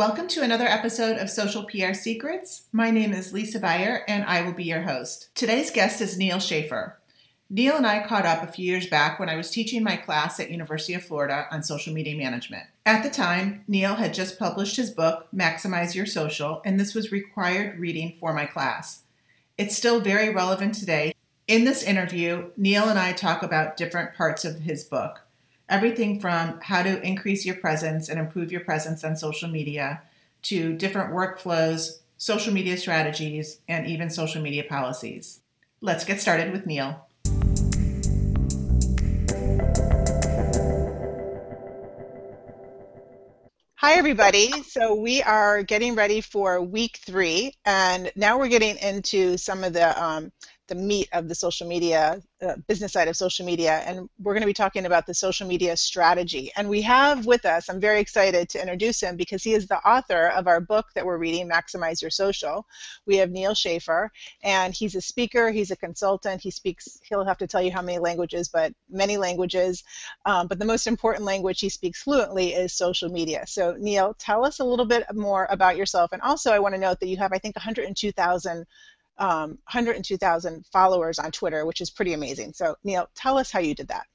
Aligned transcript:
Welcome 0.00 0.28
to 0.28 0.40
another 0.40 0.64
episode 0.64 1.18
of 1.18 1.28
Social 1.28 1.64
PR 1.64 1.92
Secrets. 1.92 2.62
My 2.72 2.90
name 2.90 3.12
is 3.12 3.34
Lisa 3.34 3.60
Buyer, 3.60 4.02
and 4.08 4.24
I 4.24 4.40
will 4.40 4.54
be 4.54 4.64
your 4.64 4.80
host. 4.80 5.28
Today's 5.34 5.70
guest 5.70 6.00
is 6.00 6.16
Neal 6.16 6.38
Schaefer. 6.38 6.98
Neal 7.50 7.76
and 7.76 7.86
I 7.86 8.06
caught 8.06 8.24
up 8.24 8.42
a 8.42 8.50
few 8.50 8.64
years 8.64 8.86
back 8.86 9.20
when 9.20 9.28
I 9.28 9.36
was 9.36 9.50
teaching 9.50 9.84
my 9.84 9.96
class 9.96 10.40
at 10.40 10.50
University 10.50 10.94
of 10.94 11.04
Florida 11.04 11.46
on 11.50 11.62
social 11.62 11.92
media 11.92 12.16
management. 12.16 12.64
At 12.86 13.02
the 13.02 13.10
time, 13.10 13.62
Neal 13.68 13.96
had 13.96 14.14
just 14.14 14.38
published 14.38 14.76
his 14.76 14.90
book, 14.90 15.28
Maximize 15.36 15.94
Your 15.94 16.06
Social, 16.06 16.62
and 16.64 16.80
this 16.80 16.94
was 16.94 17.12
required 17.12 17.78
reading 17.78 18.16
for 18.18 18.32
my 18.32 18.46
class. 18.46 19.02
It's 19.58 19.76
still 19.76 20.00
very 20.00 20.32
relevant 20.32 20.76
today. 20.76 21.12
In 21.46 21.64
this 21.64 21.82
interview, 21.82 22.52
Neal 22.56 22.88
and 22.88 22.98
I 22.98 23.12
talk 23.12 23.42
about 23.42 23.76
different 23.76 24.14
parts 24.14 24.46
of 24.46 24.60
his 24.60 24.82
book 24.82 25.20
everything 25.70 26.18
from 26.18 26.58
how 26.60 26.82
to 26.82 27.00
increase 27.06 27.46
your 27.46 27.54
presence 27.54 28.08
and 28.08 28.18
improve 28.18 28.50
your 28.50 28.60
presence 28.62 29.04
on 29.04 29.16
social 29.16 29.48
media 29.48 30.02
to 30.42 30.74
different 30.74 31.12
workflows, 31.14 31.98
social 32.18 32.52
media 32.52 32.76
strategies, 32.76 33.60
and 33.68 33.86
even 33.86 34.10
social 34.10 34.42
media 34.42 34.64
policies. 34.64 35.40
Let's 35.80 36.04
get 36.04 36.20
started 36.20 36.52
with 36.52 36.66
Neal. 36.66 37.06
Hi, 43.76 43.94
everybody. 43.94 44.50
So, 44.64 44.94
we 44.94 45.22
are 45.22 45.62
getting 45.62 45.94
ready 45.94 46.20
for 46.20 46.60
week 46.60 46.98
three, 47.06 47.54
and 47.64 48.12
now 48.14 48.38
we're 48.38 48.48
getting 48.48 48.76
into 48.76 49.38
some 49.38 49.64
of 49.64 49.72
the 49.72 50.02
um, 50.02 50.32
the 50.70 50.74
meat 50.76 51.08
of 51.12 51.28
the 51.28 51.34
social 51.34 51.66
media 51.66 52.22
uh, 52.40 52.54
business 52.68 52.92
side 52.92 53.08
of 53.08 53.16
social 53.16 53.44
media 53.44 53.82
and 53.86 54.08
we're 54.22 54.32
going 54.32 54.40
to 54.40 54.46
be 54.46 54.54
talking 54.54 54.86
about 54.86 55.04
the 55.04 55.12
social 55.12 55.46
media 55.46 55.76
strategy. 55.76 56.52
And 56.56 56.68
we 56.68 56.80
have 56.82 57.26
with 57.26 57.44
us 57.44 57.68
i'm 57.68 57.80
very 57.80 58.00
excited 58.00 58.48
to 58.50 58.60
introduce 58.62 59.02
him 59.02 59.16
because 59.16 59.42
he 59.42 59.52
is 59.52 59.66
the 59.66 59.78
author 59.78 60.28
of 60.28 60.46
our 60.46 60.60
book 60.60 60.86
that 60.94 61.04
we're 61.04 61.18
reading 61.18 61.50
maximize 61.50 62.00
your 62.00 62.10
social. 62.10 62.66
We 63.04 63.16
have 63.16 63.30
neal 63.30 63.54
schaefer 63.54 64.12
and 64.44 64.72
he's 64.72 64.94
a 64.94 65.00
speaker 65.00 65.50
he's 65.50 65.72
a 65.72 65.76
consultant 65.76 66.40
he 66.40 66.52
speaks 66.52 67.00
he'll 67.02 67.24
have 67.24 67.38
to 67.38 67.48
tell 67.48 67.60
you 67.60 67.72
how 67.72 67.82
many 67.82 67.98
languages 67.98 68.48
but 68.48 68.72
many 68.88 69.16
languages. 69.16 69.82
Um, 70.24 70.46
but 70.46 70.60
the 70.60 70.64
most 70.64 70.86
important 70.86 71.24
language 71.24 71.58
he 71.58 71.68
speaks 71.68 72.02
fluently 72.02 72.54
is 72.54 72.72
social 72.72 73.08
media. 73.10 73.44
So 73.48 73.74
neal 73.76 74.14
tell 74.20 74.44
us 74.44 74.60
a 74.60 74.64
little 74.64 74.86
bit 74.86 75.04
more 75.12 75.48
about 75.50 75.76
yourself 75.76 76.12
and 76.12 76.22
also 76.22 76.52
i 76.52 76.60
want 76.60 76.76
to 76.76 76.80
note 76.80 77.00
that 77.00 77.08
you 77.08 77.16
have 77.16 77.32
i 77.32 77.38
think 77.38 77.56
102000 77.56 78.64
um, 79.18 79.50
102,000 79.70 80.64
followers 80.72 81.18
on 81.18 81.30
Twitter, 81.30 81.66
which 81.66 81.80
is 81.80 81.90
pretty 81.90 82.12
amazing. 82.12 82.52
So, 82.52 82.76
Neal, 82.84 83.08
tell 83.14 83.38
us 83.38 83.50
how 83.50 83.60
you 83.60 83.74
did 83.74 83.88
that. 83.88 84.06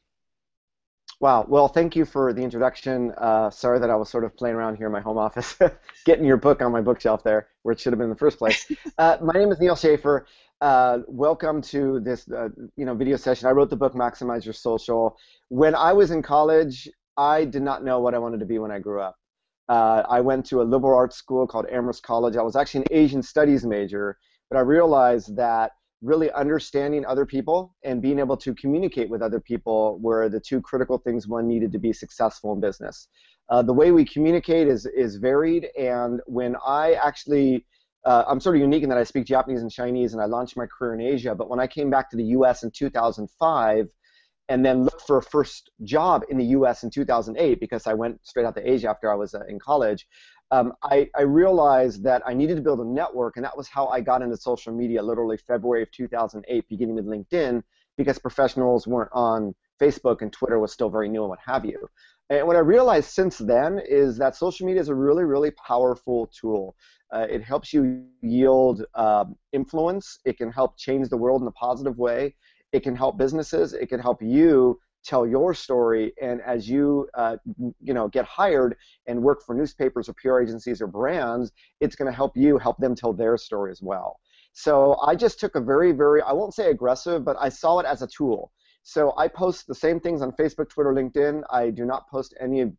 Wow. 1.22 1.46
Well, 1.48 1.70
thank 1.70 1.96
you 1.96 2.04
for 2.04 2.34
the 2.34 2.42
introduction. 2.42 3.12
Uh, 3.18 3.50
sorry 3.50 3.80
that 3.80 3.90
I 3.90 3.96
was 3.96 4.10
sort 4.10 4.26
of 4.26 4.36
playing 4.36 4.56
around 4.56 4.76
here 4.76 4.88
in 4.88 4.92
my 4.92 5.00
home 5.00 5.18
office, 5.18 5.58
getting 6.06 6.26
your 6.26 6.38
book 6.38 6.62
on 6.62 6.72
my 6.72 6.82
bookshelf 6.82 7.24
there, 7.24 7.48
where 7.64 7.72
it 7.72 7.80
should 7.80 7.94
have 7.94 8.00
been 8.00 8.06
in 8.06 8.10
the 8.10 8.18
first 8.18 8.38
place. 8.38 8.70
Uh, 8.98 9.18
my 9.22 9.34
name 9.34 9.52
is 9.52 9.60
Neal 9.60 9.76
Schaefer. 9.76 10.26
Uh, 10.62 11.00
welcome 11.08 11.62
to 11.62 12.00
this, 12.00 12.30
uh, 12.32 12.48
you 12.78 12.86
know, 12.86 12.94
video 12.94 13.18
session. 13.18 13.48
I 13.48 13.52
wrote 13.52 13.70
the 13.70 13.76
book 13.76 13.94
Maximize 13.94 14.46
Your 14.46 14.54
Social. 14.54 15.18
When 15.50 15.76
I 15.76 15.92
was 15.92 16.12
in 16.12 16.22
college, 16.22 16.88
I 17.18 17.44
did 17.44 17.62
not 17.62 17.84
know 17.84 18.00
what 18.00 18.14
I 18.14 18.20
wanted 18.20 18.40
to 18.40 18.46
be 18.46 18.58
when 18.58 18.72
I 18.72 18.80
grew 18.80 19.02
up. 19.02 19.18
Uh, 19.68 20.04
I 20.08 20.22
went 20.22 20.46
to 20.48 20.62
a 20.62 20.64
liberal 20.64 20.96
arts 20.96 21.18
school 21.18 21.46
called 21.46 21.66
Amherst 21.70 22.04
College. 22.04 22.38
I 22.38 22.42
was 22.42 22.56
actually 22.56 22.82
an 22.82 22.88
Asian 22.92 23.22
studies 23.22 23.66
major 23.66 24.18
but 24.50 24.58
I 24.58 24.62
realized 24.62 25.36
that 25.36 25.72
really 26.02 26.32
understanding 26.32 27.06
other 27.06 27.26
people 27.26 27.76
and 27.84 28.02
being 28.02 28.20
able 28.20 28.38
to 28.38 28.54
communicate 28.54 29.10
with 29.10 29.22
other 29.22 29.40
people 29.40 29.98
were 30.00 30.30
the 30.30 30.40
two 30.40 30.62
critical 30.62 30.98
things 30.98 31.28
one 31.28 31.48
needed 31.48 31.72
to 31.72 31.80
be 31.80 31.92
successful 31.94 32.54
in 32.54 32.60
business. 32.60 33.08
Uh, 33.50 33.62
the 33.62 33.74
way 33.74 33.92
we 33.92 34.06
communicate 34.06 34.68
is, 34.68 34.86
is 34.86 35.16
varied, 35.18 35.68
and 35.78 36.20
when 36.26 36.56
I 36.66 36.94
actually 36.94 37.66
uh, 38.06 38.24
I'm 38.28 38.40
sort 38.40 38.56
of 38.56 38.62
unique 38.62 38.84
in 38.84 38.90
that 38.90 39.00
I 39.00 39.04
speak 39.04 39.26
Japanese 39.26 39.62
and 39.62 39.72
Chinese, 39.72 40.14
and 40.14 40.22
I 40.22 40.26
launched 40.26 40.56
my 40.56 40.68
career 40.68 40.94
in 40.94 41.02
Asia. 41.02 41.34
But 41.34 41.50
when 41.50 41.60
I 41.60 41.66
came 41.66 41.90
back 41.90 42.10
to 42.12 42.18
the 42.18 42.24
U.S. 42.24 42.62
in 42.64 42.70
2005, 42.70 43.88
and 44.48 44.64
then 44.64 44.84
looked 44.84 45.02
for 45.02 45.18
a 45.18 45.24
first 45.24 45.72
job 45.84 46.22
in 46.30 46.38
the 46.38 46.46
U.S. 46.46 46.84
in 46.84 46.92
2008, 46.92 47.60
because 47.60 47.88
I 47.88 47.94
went 47.94 48.20
straight 48.24 48.46
out 48.46 48.56
to 48.56 48.70
Asia 48.70 48.90
after 48.90 49.12
I 49.12 49.16
was 49.16 49.34
uh, 49.34 49.40
in 49.48 49.58
college, 49.58 50.08
um, 50.52 50.74
I, 50.84 51.10
I, 51.16 51.24
realized 51.24 52.04
that 52.04 52.22
I 52.26 52.34
needed 52.34 52.56
to 52.56 52.62
build 52.62 52.80
a 52.80 52.86
network, 52.86 53.36
and 53.36 53.44
that 53.44 53.58
was 53.58 53.68
how 53.68 53.88
I 53.88 54.02
got 54.02 54.22
into 54.22 54.38
social 54.38 54.74
media 54.74 55.02
literally 55.02 55.38
February 55.38 55.84
of 55.84 55.92
2008, 55.92 56.70
beginning 56.70 56.96
with 56.96 57.06
LinkedIn, 57.06 57.64
because 57.98 58.20
professionals 58.20 58.86
weren't 58.88 59.10
on 59.14 59.56
Facebook 59.82 60.22
and 60.22 60.32
Twitter 60.32 60.60
was 60.60 60.72
still 60.72 60.90
very 60.90 61.10
new 61.10 61.22
and 61.22 61.30
what 61.30 61.40
have 61.46 61.66
you. 61.66 61.88
And 62.30 62.48
what 62.48 62.56
I 62.56 62.60
realized 62.60 63.10
since 63.10 63.38
then 63.38 63.80
is 63.88 64.18
that 64.18 64.36
social 64.36 64.66
media 64.66 64.82
is 64.82 64.90
a 64.90 64.96
really, 64.96 65.24
really 65.24 65.52
powerful 65.52 66.32
tool. 66.40 66.76
Uh, 67.14 67.28
it 67.30 67.44
helps 67.44 67.72
you 67.72 68.06
yield 68.22 68.84
uh, 68.96 69.26
influence. 69.54 70.20
It 70.26 70.38
can 70.38 70.52
help 70.52 70.78
change 70.78 71.10
the 71.10 71.18
world 71.18 71.42
in 71.42 71.48
a 71.48 71.52
positive 71.52 71.98
way. 71.98 72.36
It 72.72 72.82
can 72.82 72.96
help 72.96 73.18
businesses. 73.18 73.74
It 73.74 73.90
can 73.90 74.00
help 74.00 74.22
you 74.22 74.80
tell 75.06 75.26
your 75.28 75.54
story 75.54 76.14
and 76.22 76.42
as 76.42 76.68
you 76.68 77.08
uh, 77.14 77.38
you 77.80 77.94
know 77.94 78.08
get 78.08 78.26
hired 78.26 78.76
and 79.08 79.22
work 79.22 79.42
for 79.46 79.54
newspapers 79.56 80.10
or 80.10 80.14
PR 80.14 80.40
agencies 80.40 80.82
or 80.82 80.88
brands 80.88 81.52
it's 81.80 81.96
going 81.96 82.12
to 82.12 82.16
help 82.16 82.36
you 82.36 82.58
help 82.58 82.78
them 82.78 82.96
tell 82.96 83.14
their 83.14 83.38
story 83.38 83.72
as 83.72 83.82
well. 83.82 84.20
So 84.54 84.98
I 85.06 85.16
just 85.16 85.40
took 85.40 85.56
a 85.56 85.62
very 85.62 85.92
very 85.92 86.22
I 86.22 86.34
won't 86.34 86.54
say 86.54 86.70
aggressive 86.70 87.24
but 87.24 87.38
I 87.40 87.50
saw 87.50 87.80
it 87.80 87.86
as 87.86 88.02
a 88.02 88.08
tool. 88.08 88.52
So 88.84 89.14
I 89.18 89.28
post 89.28 89.66
the 89.68 89.76
same 89.76 90.00
things 90.00 90.22
on 90.22 90.32
Facebook 90.34 90.70
Twitter 90.70 90.94
LinkedIn. 90.94 91.42
I 91.50 91.72
do 91.72 91.86
not 91.86 92.08
post 92.08 92.36
any 92.40 92.72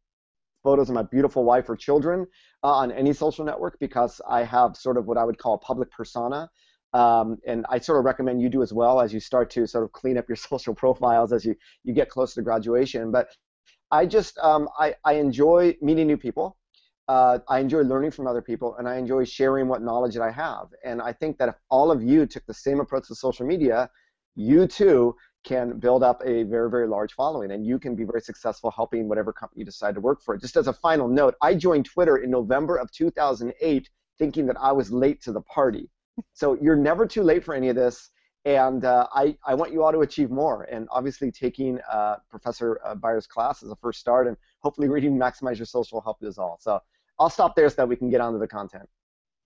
photos 0.62 0.88
of 0.88 0.94
my 0.94 1.02
beautiful 1.02 1.44
wife 1.44 1.68
or 1.68 1.76
children 1.76 2.26
uh, 2.64 2.68
on 2.68 2.90
any 2.90 3.12
social 3.12 3.44
network 3.44 3.76
because 3.78 4.20
I 4.28 4.42
have 4.42 4.76
sort 4.76 4.96
of 4.96 5.06
what 5.06 5.16
I 5.16 5.24
would 5.24 5.38
call 5.38 5.54
a 5.54 5.58
public 5.58 5.90
persona 5.92 6.50
um, 6.96 7.38
and 7.46 7.66
I 7.68 7.78
sort 7.78 7.98
of 7.98 8.06
recommend 8.06 8.40
you 8.40 8.48
do 8.48 8.62
as 8.62 8.72
well 8.72 9.00
as 9.02 9.12
you 9.12 9.20
start 9.20 9.50
to 9.50 9.66
sort 9.66 9.84
of 9.84 9.92
clean 9.92 10.16
up 10.16 10.28
your 10.28 10.36
social 10.50 10.74
profiles 10.74 11.32
as 11.32 11.44
you, 11.44 11.54
you 11.84 11.92
get 11.92 12.08
close 12.08 12.32
to 12.34 12.42
graduation. 12.42 13.10
But 13.10 13.28
I 13.90 14.06
just 14.06 14.38
um, 14.38 14.68
I, 14.78 14.94
I 15.04 15.14
enjoy 15.14 15.76
meeting 15.82 16.06
new 16.06 16.16
people. 16.16 16.56
Uh, 17.06 17.38
I 17.48 17.60
enjoy 17.60 17.82
learning 17.82 18.10
from 18.12 18.26
other 18.26 18.42
people, 18.42 18.76
and 18.76 18.88
I 18.88 18.96
enjoy 18.96 19.24
sharing 19.24 19.68
what 19.68 19.82
knowledge 19.82 20.14
that 20.14 20.22
I 20.22 20.30
have. 20.32 20.68
And 20.84 21.00
I 21.00 21.12
think 21.12 21.38
that 21.38 21.48
if 21.50 21.54
all 21.70 21.92
of 21.92 22.02
you 22.02 22.26
took 22.26 22.44
the 22.46 22.54
same 22.54 22.80
approach 22.80 23.06
to 23.08 23.14
social 23.14 23.46
media, 23.46 23.90
you 24.34 24.66
too 24.66 25.14
can 25.44 25.78
build 25.78 26.02
up 26.02 26.20
a 26.24 26.42
very, 26.44 26.68
very 26.68 26.88
large 26.88 27.12
following, 27.12 27.52
and 27.52 27.64
you 27.64 27.78
can 27.78 27.94
be 27.94 28.04
very 28.04 28.20
successful 28.20 28.72
helping 28.72 29.08
whatever 29.08 29.32
company 29.32 29.60
you 29.60 29.64
decide 29.64 29.94
to 29.94 30.00
work 30.00 30.20
for. 30.20 30.36
Just 30.36 30.56
as 30.56 30.66
a 30.66 30.72
final 30.72 31.06
note, 31.06 31.34
I 31.40 31.54
joined 31.54 31.84
Twitter 31.84 32.16
in 32.16 32.30
November 32.30 32.76
of 32.76 32.90
2008, 32.90 33.88
thinking 34.18 34.46
that 34.46 34.56
I 34.58 34.72
was 34.72 34.90
late 34.90 35.22
to 35.22 35.32
the 35.32 35.42
party. 35.42 35.88
So 36.32 36.56
you're 36.60 36.76
never 36.76 37.06
too 37.06 37.22
late 37.22 37.44
for 37.44 37.54
any 37.54 37.68
of 37.68 37.76
this. 37.76 38.10
And 38.46 38.84
uh, 38.84 39.06
I, 39.12 39.36
I 39.44 39.54
want 39.54 39.72
you 39.72 39.82
all 39.82 39.92
to 39.92 40.00
achieve 40.00 40.30
more. 40.30 40.62
And 40.64 40.86
obviously, 40.92 41.32
taking 41.32 41.80
uh, 41.90 42.16
Professor 42.30 42.80
uh, 42.84 42.94
Buyer's 42.94 43.26
class 43.26 43.62
is 43.62 43.70
a 43.70 43.76
first 43.76 43.98
start, 43.98 44.28
and 44.28 44.36
hopefully, 44.60 44.88
reading 44.88 45.18
Maximize 45.18 45.56
Your 45.56 45.66
Social 45.66 45.96
will 45.96 46.02
help 46.02 46.18
you 46.20 46.28
as 46.28 46.38
all. 46.38 46.56
So 46.60 46.80
I'll 47.18 47.28
stop 47.28 47.56
there 47.56 47.68
so 47.68 47.74
that 47.76 47.88
we 47.88 47.96
can 47.96 48.08
get 48.08 48.20
on 48.20 48.32
to 48.34 48.38
the 48.38 48.46
content. 48.46 48.88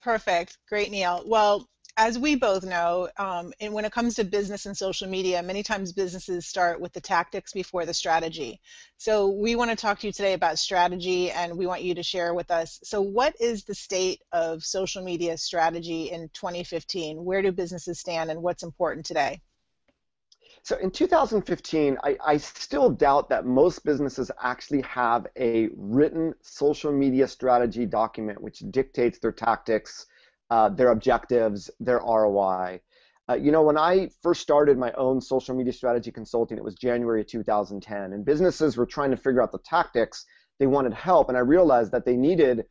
Perfect. 0.02 0.58
Great, 0.68 0.90
Neal. 0.90 1.22
Well, 1.26 1.66
as 1.96 2.18
we 2.18 2.34
both 2.34 2.64
know, 2.64 3.08
um, 3.18 3.52
and 3.60 3.72
when 3.72 3.84
it 3.84 3.92
comes 3.92 4.14
to 4.14 4.24
business 4.24 4.66
and 4.66 4.76
social 4.76 5.08
media, 5.08 5.42
many 5.42 5.62
times 5.62 5.92
businesses 5.92 6.46
start 6.46 6.80
with 6.80 6.92
the 6.92 7.00
tactics 7.00 7.52
before 7.52 7.84
the 7.84 7.94
strategy. 7.94 8.60
So 8.96 9.28
we 9.28 9.56
want 9.56 9.70
to 9.70 9.76
talk 9.76 9.98
to 10.00 10.06
you 10.06 10.12
today 10.12 10.34
about 10.34 10.58
strategy, 10.58 11.30
and 11.30 11.56
we 11.56 11.66
want 11.66 11.82
you 11.82 11.94
to 11.94 12.02
share 12.02 12.34
with 12.34 12.50
us. 12.50 12.80
So, 12.84 13.00
what 13.00 13.34
is 13.40 13.64
the 13.64 13.74
state 13.74 14.22
of 14.32 14.62
social 14.62 15.02
media 15.02 15.36
strategy 15.38 16.10
in 16.10 16.28
2015? 16.32 17.24
Where 17.24 17.42
do 17.42 17.52
businesses 17.52 17.98
stand, 17.98 18.30
and 18.30 18.42
what's 18.42 18.62
important 18.62 19.06
today? 19.06 19.40
So 20.62 20.76
in 20.76 20.90
2015, 20.90 21.96
I, 22.04 22.16
I, 22.24 22.36
still 22.36 22.90
doubt 22.90 23.30
that 23.30 23.46
most 23.46 23.82
businesses 23.82 24.30
actually 24.42 24.82
have 24.82 25.26
a 25.36 25.70
written 25.74 26.34
social 26.42 26.92
media 26.92 27.26
strategy 27.26 27.86
document 27.86 28.42
which 28.42 28.58
dictates 28.70 29.18
their 29.18 29.32
tactics 29.32 30.06
uh, 30.50 30.68
their 30.68 30.90
objectives, 30.90 31.70
their 31.80 31.98
ROI. 31.98 32.80
Uh, 33.28 33.34
you 33.34 33.52
know, 33.52 33.62
when 33.62 33.78
I 33.78 34.10
first 34.22 34.40
started 34.40 34.76
my 34.76 34.92
own 34.92 35.20
social 35.20 35.54
media 35.54 35.72
strategy 35.72 36.10
consulting, 36.10 36.58
it 36.58 36.64
was 36.64 36.74
January 36.74 37.20
of 37.20 37.28
2010, 37.28 38.12
and 38.12 38.24
businesses 38.24 38.76
were 38.76 38.86
trying 38.86 39.10
to 39.10 39.16
figure 39.16 39.42
out 39.42 39.52
the 39.52 39.60
tactics. 39.64 40.24
They 40.58 40.66
wanted 40.66 40.92
help, 40.92 41.28
and 41.28 41.38
I 41.38 41.40
realized 41.40 41.92
that 41.92 42.04
they 42.04 42.16
needed 42.16 42.66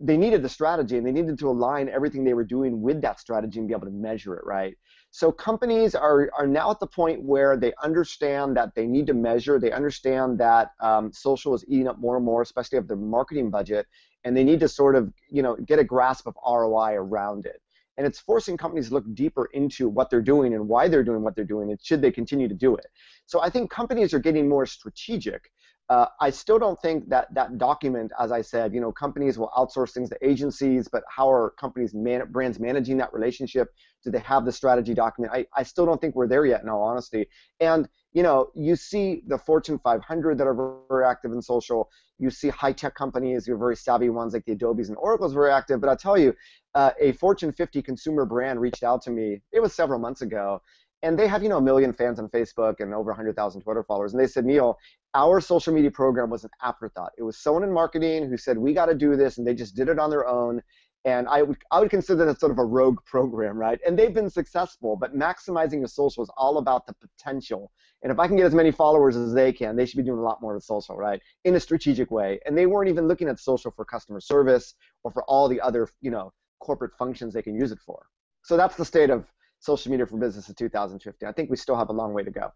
they 0.00 0.16
needed 0.16 0.42
the 0.42 0.48
strategy 0.48 0.96
and 0.96 1.06
they 1.06 1.12
needed 1.12 1.38
to 1.38 1.48
align 1.50 1.88
everything 1.88 2.24
they 2.24 2.32
were 2.32 2.44
doing 2.44 2.80
with 2.80 3.02
that 3.02 3.20
strategy 3.20 3.58
and 3.58 3.68
be 3.68 3.74
able 3.74 3.86
to 3.86 3.92
measure 3.92 4.34
it 4.34 4.44
right. 4.46 4.74
So 5.10 5.30
companies 5.30 5.94
are, 5.94 6.30
are 6.38 6.46
now 6.46 6.70
at 6.70 6.80
the 6.80 6.86
point 6.86 7.22
where 7.22 7.56
they 7.56 7.72
understand 7.82 8.56
that 8.56 8.74
they 8.74 8.86
need 8.86 9.06
to 9.08 9.14
measure. 9.14 9.58
They 9.58 9.72
understand 9.72 10.38
that 10.38 10.70
um, 10.80 11.12
social 11.12 11.54
is 11.54 11.64
eating 11.68 11.88
up 11.88 11.98
more 11.98 12.16
and 12.16 12.24
more, 12.24 12.40
especially 12.40 12.78
of 12.78 12.88
their 12.88 12.96
marketing 12.96 13.50
budget, 13.50 13.86
and 14.24 14.36
they 14.36 14.44
need 14.44 14.60
to 14.60 14.68
sort 14.68 14.94
of 14.96 15.12
you 15.30 15.42
know 15.42 15.56
get 15.56 15.78
a 15.78 15.84
grasp 15.84 16.26
of 16.26 16.34
ROI 16.46 16.94
around 16.94 17.46
it. 17.46 17.60
And 17.96 18.06
it's 18.06 18.18
forcing 18.18 18.56
companies 18.56 18.88
to 18.88 18.94
look 18.94 19.04
deeper 19.14 19.50
into 19.52 19.88
what 19.88 20.08
they're 20.08 20.22
doing 20.22 20.54
and 20.54 20.66
why 20.68 20.88
they're 20.88 21.04
doing 21.04 21.22
what 21.22 21.36
they're 21.36 21.44
doing 21.44 21.70
and 21.70 21.78
should 21.82 22.00
they 22.00 22.10
continue 22.10 22.48
to 22.48 22.54
do 22.54 22.74
it. 22.74 22.86
So 23.26 23.42
I 23.42 23.50
think 23.50 23.70
companies 23.70 24.14
are 24.14 24.18
getting 24.18 24.48
more 24.48 24.64
strategic. 24.64 25.50
uh, 25.90 26.06
I 26.20 26.30
still 26.30 26.58
don't 26.58 26.80
think 26.80 27.08
that 27.08 27.26
that 27.34 27.58
document, 27.58 28.12
as 28.18 28.30
I 28.30 28.42
said, 28.42 28.72
you 28.72 28.80
know, 28.80 28.92
companies 28.92 29.36
will 29.38 29.50
outsource 29.56 29.92
things 29.92 30.08
to 30.10 30.16
agencies, 30.26 30.88
but 30.90 31.02
how 31.14 31.28
are 31.30 31.50
companies, 31.58 31.92
man- 31.92 32.30
brands 32.30 32.60
managing 32.60 32.96
that 32.98 33.12
relationship? 33.12 33.68
Do 34.04 34.12
they 34.12 34.20
have 34.20 34.44
the 34.44 34.52
strategy 34.52 34.94
document? 34.94 35.34
I, 35.34 35.46
I 35.54 35.64
still 35.64 35.86
don't 35.86 36.00
think 36.00 36.14
we're 36.14 36.28
there 36.28 36.46
yet, 36.46 36.62
in 36.62 36.68
all 36.68 36.82
honesty. 36.82 37.26
And 37.58 37.88
you 38.12 38.22
know, 38.22 38.50
you 38.54 38.74
see 38.76 39.22
the 39.26 39.38
Fortune 39.38 39.78
500 39.78 40.38
that 40.38 40.46
are 40.46 40.82
very 40.88 41.04
active 41.04 41.32
in 41.32 41.40
social. 41.40 41.88
You 42.18 42.30
see 42.30 42.48
high-tech 42.48 42.94
companies, 42.94 43.46
your 43.46 43.56
very 43.56 43.76
savvy 43.76 44.10
ones 44.10 44.34
like 44.34 44.44
the 44.44 44.52
Adobe's 44.52 44.88
and 44.88 44.98
Oracle's 44.98 45.32
very 45.32 45.52
active. 45.52 45.80
But 45.80 45.90
I'll 45.90 45.96
tell 45.96 46.18
you, 46.18 46.34
uh, 46.74 46.90
a 47.00 47.12
Fortune 47.12 47.52
50 47.52 47.82
consumer 47.82 48.24
brand 48.24 48.60
reached 48.60 48.82
out 48.82 49.02
to 49.02 49.10
me. 49.10 49.40
It 49.52 49.60
was 49.60 49.74
several 49.74 49.98
months 50.00 50.22
ago, 50.22 50.60
and 51.02 51.18
they 51.18 51.28
have 51.28 51.42
you 51.42 51.48
know 51.48 51.58
a 51.58 51.62
million 51.62 51.92
fans 51.92 52.18
on 52.18 52.28
Facebook 52.28 52.80
and 52.80 52.92
over 52.92 53.10
100,000 53.10 53.60
Twitter 53.60 53.84
followers. 53.84 54.12
And 54.12 54.20
they 54.20 54.26
said, 54.26 54.44
Neal, 54.44 54.76
our 55.14 55.40
social 55.40 55.72
media 55.72 55.90
program 55.90 56.30
was 56.30 56.44
an 56.44 56.50
afterthought. 56.62 57.12
It 57.16 57.22
was 57.22 57.38
someone 57.38 57.62
in 57.62 57.72
marketing 57.72 58.28
who 58.28 58.36
said 58.36 58.58
we 58.58 58.74
got 58.74 58.86
to 58.86 58.94
do 58.94 59.16
this, 59.16 59.38
and 59.38 59.46
they 59.46 59.54
just 59.54 59.76
did 59.76 59.88
it 59.88 59.98
on 59.98 60.10
their 60.10 60.26
own. 60.26 60.62
And 61.04 61.28
I 61.28 61.42
would 61.42 61.56
I 61.70 61.80
would 61.80 61.90
consider 61.90 62.26
that 62.26 62.40
sort 62.40 62.52
of 62.52 62.58
a 62.58 62.64
rogue 62.64 62.98
program, 63.06 63.56
right? 63.56 63.80
And 63.86 63.98
they've 63.98 64.12
been 64.12 64.30
successful, 64.30 64.96
but 64.96 65.16
maximizing 65.16 65.78
your 65.78 65.88
social 65.88 66.22
is 66.22 66.30
all 66.36 66.58
about 66.58 66.86
the 66.86 66.94
potential. 66.94 67.70
And 68.02 68.12
if 68.12 68.18
I 68.18 68.26
can 68.26 68.36
get 68.36 68.46
as 68.46 68.54
many 68.54 68.70
followers 68.70 69.16
as 69.16 69.32
they 69.32 69.52
can, 69.52 69.76
they 69.76 69.86
should 69.86 69.98
be 69.98 70.02
doing 70.02 70.18
a 70.18 70.22
lot 70.22 70.40
more 70.40 70.54
with 70.54 70.64
social, 70.64 70.96
right? 70.96 71.20
In 71.44 71.54
a 71.54 71.60
strategic 71.60 72.10
way. 72.10 72.40
And 72.46 72.56
they 72.56 72.66
weren't 72.66 72.88
even 72.88 73.08
looking 73.08 73.28
at 73.28 73.38
social 73.38 73.70
for 73.70 73.84
customer 73.84 74.20
service 74.20 74.74
or 75.04 75.10
for 75.10 75.22
all 75.24 75.48
the 75.48 75.60
other, 75.60 75.88
you 76.00 76.10
know, 76.10 76.32
corporate 76.60 76.92
functions 76.98 77.34
they 77.34 77.42
can 77.42 77.54
use 77.54 77.72
it 77.72 77.78
for. 77.84 78.06
So 78.42 78.56
that's 78.56 78.76
the 78.76 78.84
state 78.84 79.10
of 79.10 79.26
social 79.58 79.90
media 79.90 80.06
for 80.06 80.16
business 80.16 80.48
in 80.48 80.54
2015. 80.54 81.28
I 81.28 81.32
think 81.32 81.50
we 81.50 81.56
still 81.56 81.76
have 81.76 81.90
a 81.90 81.92
long 81.92 82.14
way 82.14 82.22
to 82.22 82.30
go. 82.30 82.52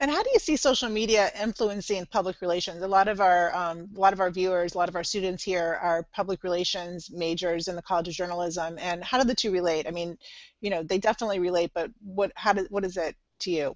And 0.00 0.10
how 0.10 0.22
do 0.22 0.30
you 0.32 0.40
see 0.40 0.56
social 0.56 0.88
media 0.88 1.30
influencing 1.40 2.06
public 2.06 2.40
relations? 2.40 2.82
A 2.82 2.88
lot 2.88 3.06
of 3.08 3.20
our 3.20 3.54
um, 3.54 3.88
a 3.96 4.00
lot 4.00 4.12
of 4.12 4.20
our 4.20 4.30
viewers, 4.30 4.74
a 4.74 4.78
lot 4.78 4.88
of 4.88 4.96
our 4.96 5.04
students 5.04 5.42
here 5.42 5.78
are 5.80 6.06
public 6.12 6.42
relations 6.42 7.10
majors 7.12 7.68
in 7.68 7.76
the 7.76 7.82
College 7.82 8.08
of 8.08 8.14
Journalism. 8.14 8.76
And 8.80 9.04
how 9.04 9.18
do 9.18 9.24
the 9.24 9.34
two 9.34 9.52
relate? 9.52 9.86
I 9.86 9.92
mean, 9.92 10.18
you 10.60 10.70
know, 10.70 10.82
they 10.82 10.98
definitely 10.98 11.38
relate, 11.38 11.70
but 11.74 11.90
what 12.02 12.32
how 12.34 12.52
do, 12.52 12.66
what 12.70 12.84
is 12.84 12.96
it 12.96 13.14
to 13.40 13.50
you? 13.50 13.74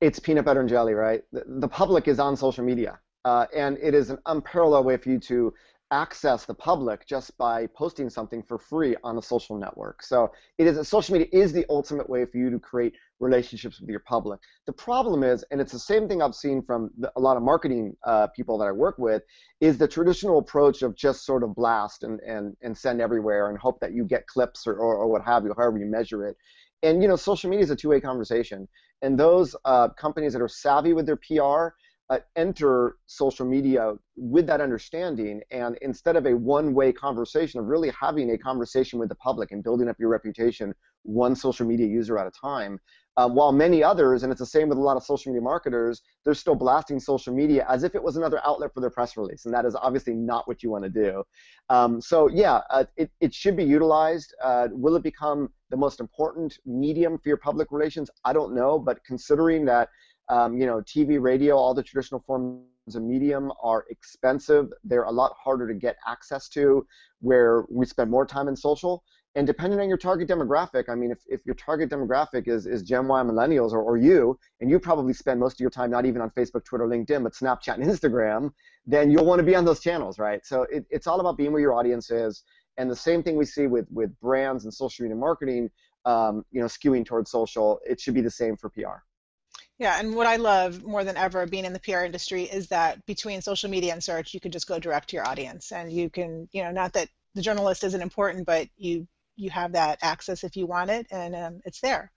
It's 0.00 0.18
peanut 0.18 0.44
butter 0.44 0.60
and 0.60 0.68
jelly, 0.68 0.94
right? 0.94 1.22
The, 1.32 1.44
the 1.46 1.68
public 1.68 2.08
is 2.08 2.18
on 2.18 2.36
social 2.36 2.64
media, 2.64 2.98
uh, 3.24 3.46
and 3.54 3.78
it 3.80 3.94
is 3.94 4.10
an 4.10 4.18
unparalleled 4.26 4.84
way 4.84 4.96
for 4.96 5.10
you 5.10 5.20
to 5.20 5.54
access 5.90 6.44
the 6.44 6.54
public 6.54 7.06
just 7.06 7.36
by 7.38 7.66
posting 7.68 8.08
something 8.10 8.42
for 8.42 8.58
free 8.58 8.96
on 9.04 9.18
a 9.18 9.22
social 9.22 9.56
network. 9.56 10.02
So 10.02 10.32
it 10.58 10.66
is 10.66 10.88
social 10.88 11.12
media 11.12 11.28
is 11.32 11.52
the 11.52 11.66
ultimate 11.68 12.08
way 12.08 12.24
for 12.24 12.38
you 12.38 12.50
to 12.50 12.58
create 12.58 12.94
relationships 13.20 13.80
with 13.80 13.90
your 13.90 14.00
public. 14.00 14.40
The 14.66 14.72
problem 14.72 15.22
is, 15.22 15.44
and 15.50 15.60
it's 15.60 15.72
the 15.72 15.78
same 15.78 16.08
thing 16.08 16.20
I've 16.22 16.34
seen 16.34 16.62
from 16.62 16.90
the, 16.98 17.12
a 17.16 17.20
lot 17.20 17.36
of 17.36 17.42
marketing 17.42 17.96
uh, 18.04 18.26
people 18.28 18.58
that 18.58 18.66
I 18.66 18.72
work 18.72 18.96
with, 18.98 19.22
is 19.60 19.78
the 19.78 19.88
traditional 19.88 20.38
approach 20.38 20.82
of 20.82 20.96
just 20.96 21.24
sort 21.24 21.42
of 21.42 21.54
blast 21.54 22.02
and, 22.02 22.20
and, 22.20 22.56
and 22.62 22.76
send 22.76 23.00
everywhere 23.00 23.50
and 23.50 23.58
hope 23.58 23.78
that 23.80 23.92
you 23.92 24.04
get 24.04 24.26
clips 24.26 24.66
or, 24.66 24.74
or, 24.74 24.96
or 24.96 25.06
what 25.08 25.22
have 25.22 25.44
you, 25.44 25.54
however 25.56 25.78
you 25.78 25.86
measure 25.86 26.26
it. 26.26 26.36
And 26.82 27.00
you 27.02 27.08
know, 27.08 27.16
social 27.16 27.48
media 27.50 27.64
is 27.64 27.70
a 27.70 27.76
two-way 27.76 28.00
conversation, 28.00 28.68
and 29.00 29.18
those 29.18 29.56
uh, 29.64 29.88
companies 29.90 30.32
that 30.34 30.42
are 30.42 30.48
savvy 30.48 30.92
with 30.92 31.06
their 31.06 31.16
PR 31.16 31.74
uh, 32.14 32.18
enter 32.36 32.96
social 33.06 33.44
media 33.44 33.94
with 34.16 34.46
that 34.46 34.60
understanding 34.60 35.42
and 35.50 35.76
instead 35.82 36.14
of 36.14 36.26
a 36.26 36.36
one-way 36.36 36.92
conversation 36.92 37.58
of 37.58 37.66
really 37.66 37.90
having 38.00 38.30
a 38.30 38.38
conversation 38.38 38.98
with 38.98 39.08
the 39.08 39.14
public 39.16 39.50
and 39.50 39.64
building 39.64 39.88
up 39.88 39.96
your 39.98 40.08
reputation 40.08 40.72
one 41.02 41.34
social 41.34 41.66
media 41.66 41.86
user 41.86 42.16
at 42.16 42.26
a 42.26 42.30
time 42.30 42.78
um, 43.16 43.34
while 43.34 43.50
many 43.50 43.82
others 43.82 44.22
and 44.22 44.30
it's 44.30 44.38
the 44.38 44.46
same 44.46 44.68
with 44.68 44.78
a 44.78 44.80
lot 44.80 44.96
of 44.96 45.02
social 45.02 45.32
media 45.32 45.42
marketers 45.42 46.02
they're 46.24 46.34
still 46.34 46.54
blasting 46.54 47.00
social 47.00 47.34
media 47.34 47.66
as 47.68 47.82
if 47.82 47.96
it 47.96 48.02
was 48.02 48.16
another 48.16 48.40
outlet 48.44 48.72
for 48.72 48.80
their 48.80 48.90
press 48.90 49.16
release 49.16 49.44
and 49.44 49.52
that 49.52 49.64
is 49.64 49.74
obviously 49.74 50.14
not 50.14 50.46
what 50.46 50.62
you 50.62 50.70
want 50.70 50.84
to 50.84 50.90
do. 50.90 51.24
Um, 51.68 52.00
so 52.00 52.28
yeah 52.28 52.60
uh, 52.70 52.84
it, 52.96 53.10
it 53.20 53.34
should 53.34 53.56
be 53.56 53.64
utilized 53.64 54.34
uh, 54.42 54.68
will 54.70 54.94
it 54.94 55.02
become 55.02 55.50
the 55.70 55.76
most 55.76 55.98
important 55.98 56.58
medium 56.64 57.18
for 57.18 57.28
your 57.28 57.38
public 57.38 57.72
relations? 57.72 58.08
I 58.24 58.32
don't 58.32 58.54
know 58.54 58.78
but 58.78 59.04
considering 59.04 59.64
that 59.64 59.88
um, 60.28 60.56
you 60.56 60.66
know, 60.66 60.80
TV, 60.80 61.20
radio, 61.20 61.56
all 61.56 61.74
the 61.74 61.82
traditional 61.82 62.22
forms 62.26 62.64
of 62.94 63.02
medium 63.02 63.52
are 63.62 63.84
expensive. 63.90 64.68
They're 64.84 65.04
a 65.04 65.10
lot 65.10 65.32
harder 65.42 65.66
to 65.68 65.74
get 65.74 65.96
access 66.06 66.48
to, 66.50 66.86
where 67.20 67.64
we 67.70 67.86
spend 67.86 68.10
more 68.10 68.26
time 68.26 68.48
in 68.48 68.56
social. 68.56 69.02
And 69.36 69.46
depending 69.46 69.80
on 69.80 69.88
your 69.88 69.98
target 69.98 70.28
demographic, 70.28 70.88
I 70.88 70.94
mean, 70.94 71.10
if, 71.10 71.18
if 71.26 71.44
your 71.44 71.56
target 71.56 71.90
demographic 71.90 72.46
is, 72.46 72.66
is 72.66 72.82
Gen 72.82 73.08
Y 73.08 73.22
millennials 73.22 73.72
or, 73.72 73.82
or 73.82 73.96
you, 73.96 74.38
and 74.60 74.70
you 74.70 74.78
probably 74.78 75.12
spend 75.12 75.40
most 75.40 75.54
of 75.54 75.60
your 75.60 75.70
time 75.70 75.90
not 75.90 76.06
even 76.06 76.22
on 76.22 76.30
Facebook, 76.30 76.64
Twitter, 76.64 76.86
LinkedIn, 76.86 77.24
but 77.24 77.32
Snapchat 77.32 77.74
and 77.74 77.84
Instagram, 77.84 78.52
then 78.86 79.10
you'll 79.10 79.24
want 79.24 79.40
to 79.40 79.44
be 79.44 79.56
on 79.56 79.64
those 79.64 79.80
channels, 79.80 80.20
right? 80.20 80.46
So 80.46 80.62
it, 80.70 80.86
it's 80.88 81.08
all 81.08 81.18
about 81.18 81.36
being 81.36 81.50
where 81.50 81.60
your 81.60 81.74
audience 81.74 82.10
is. 82.10 82.44
And 82.76 82.88
the 82.88 82.96
same 82.96 83.22
thing 83.22 83.36
we 83.36 83.44
see 83.44 83.66
with, 83.66 83.86
with 83.90 84.18
brands 84.20 84.64
and 84.64 84.72
social 84.72 85.02
media 85.02 85.16
marketing, 85.16 85.68
um, 86.04 86.44
you 86.52 86.60
know, 86.60 86.66
skewing 86.66 87.04
towards 87.04 87.30
social, 87.30 87.80
it 87.84 88.00
should 88.00 88.14
be 88.14 88.20
the 88.20 88.30
same 88.30 88.56
for 88.56 88.68
PR. 88.70 89.02
Yeah, 89.78 89.98
and 89.98 90.14
what 90.14 90.26
I 90.26 90.36
love 90.36 90.84
more 90.84 91.02
than 91.02 91.16
ever 91.16 91.46
being 91.46 91.64
in 91.64 91.72
the 91.72 91.80
PR 91.80 92.04
industry 92.04 92.44
is 92.44 92.68
that 92.68 93.04
between 93.06 93.42
social 93.42 93.68
media 93.68 93.92
and 93.92 94.02
search, 94.02 94.32
you 94.32 94.40
can 94.40 94.52
just 94.52 94.68
go 94.68 94.78
direct 94.78 95.08
to 95.10 95.16
your 95.16 95.26
audience, 95.26 95.72
and 95.72 95.92
you 95.92 96.10
can, 96.10 96.48
you 96.52 96.62
know, 96.62 96.70
not 96.70 96.92
that 96.92 97.08
the 97.34 97.42
journalist 97.42 97.82
isn't 97.82 98.00
important, 98.00 98.46
but 98.46 98.68
you 98.76 99.06
you 99.36 99.50
have 99.50 99.72
that 99.72 99.98
access 100.00 100.44
if 100.44 100.56
you 100.56 100.66
want 100.66 100.90
it, 100.90 101.06
and 101.10 101.34
um, 101.34 101.60
it's 101.64 101.80
there. 101.80 102.12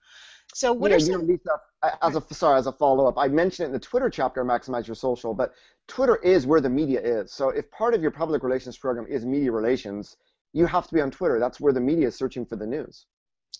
So 0.54 0.72
what 0.72 0.90
yeah, 0.90 0.96
are 0.96 1.00
some? 1.00 1.12
You 1.12 1.18
know, 1.18 1.24
Lisa, 1.24 1.96
as 2.00 2.16
a 2.16 2.34
sorry, 2.34 2.58
as 2.58 2.66
a 2.66 2.72
follow 2.72 3.06
up, 3.06 3.18
I 3.18 3.28
mentioned 3.28 3.64
it 3.64 3.68
in 3.68 3.72
the 3.72 3.80
Twitter 3.80 4.08
chapter, 4.08 4.44
maximize 4.44 4.86
your 4.86 4.94
social, 4.94 5.34
but 5.34 5.52
Twitter 5.88 6.16
is 6.16 6.46
where 6.46 6.60
the 6.60 6.70
media 6.70 7.00
is. 7.00 7.32
So 7.32 7.50
if 7.50 7.70
part 7.70 7.94
of 7.94 8.02
your 8.02 8.10
public 8.10 8.42
relations 8.42 8.78
program 8.78 9.06
is 9.08 9.26
media 9.26 9.52
relations, 9.52 10.16
you 10.52 10.66
have 10.66 10.86
to 10.86 10.94
be 10.94 11.00
on 11.00 11.10
Twitter. 11.10 11.38
That's 11.38 11.60
where 11.60 11.72
the 11.72 11.80
media 11.80 12.08
is 12.08 12.16
searching 12.16 12.46
for 12.46 12.56
the 12.56 12.66
news. 12.66 13.06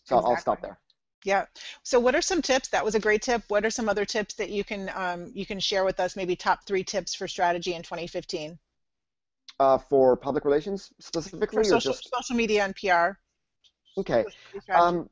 So 0.05 0.17
exactly. 0.17 0.35
I'll 0.35 0.41
stop 0.41 0.63
there. 0.63 0.79
Yeah. 1.25 1.47
So 1.83 1.99
what 1.99 2.15
are 2.15 2.23
some 2.23 2.43
tips? 2.43 2.69
That 2.69 2.85
was 2.85 2.95
a 2.95 3.01
great 3.01 3.23
tip. 3.23 3.43
What 3.49 3.65
are 3.65 3.71
some 3.71 3.89
other 3.89 4.05
tips 4.05 4.35
that 4.35 4.51
you 4.51 4.65
can 4.65 4.91
um, 4.95 5.31
you 5.35 5.47
can 5.47 5.59
share 5.61 5.85
with 5.85 6.01
us? 6.01 6.17
Maybe 6.17 6.37
top 6.37 6.65
three 6.67 6.85
tips 6.85 7.15
for 7.15 7.27
strategy 7.27 7.75
in 7.75 7.83
2015. 7.83 8.59
Uh, 9.61 9.79
for 9.79 10.17
public 10.17 10.45
relations 10.45 10.93
specifically, 11.01 11.49
for 11.49 11.65
social, 11.65 11.91
or 11.91 11.95
just 11.95 12.11
social 12.15 12.37
media 12.37 12.65
and 12.65 12.77
PR. 12.77 13.19
Okay. 13.99 14.25
Um, 14.73 15.11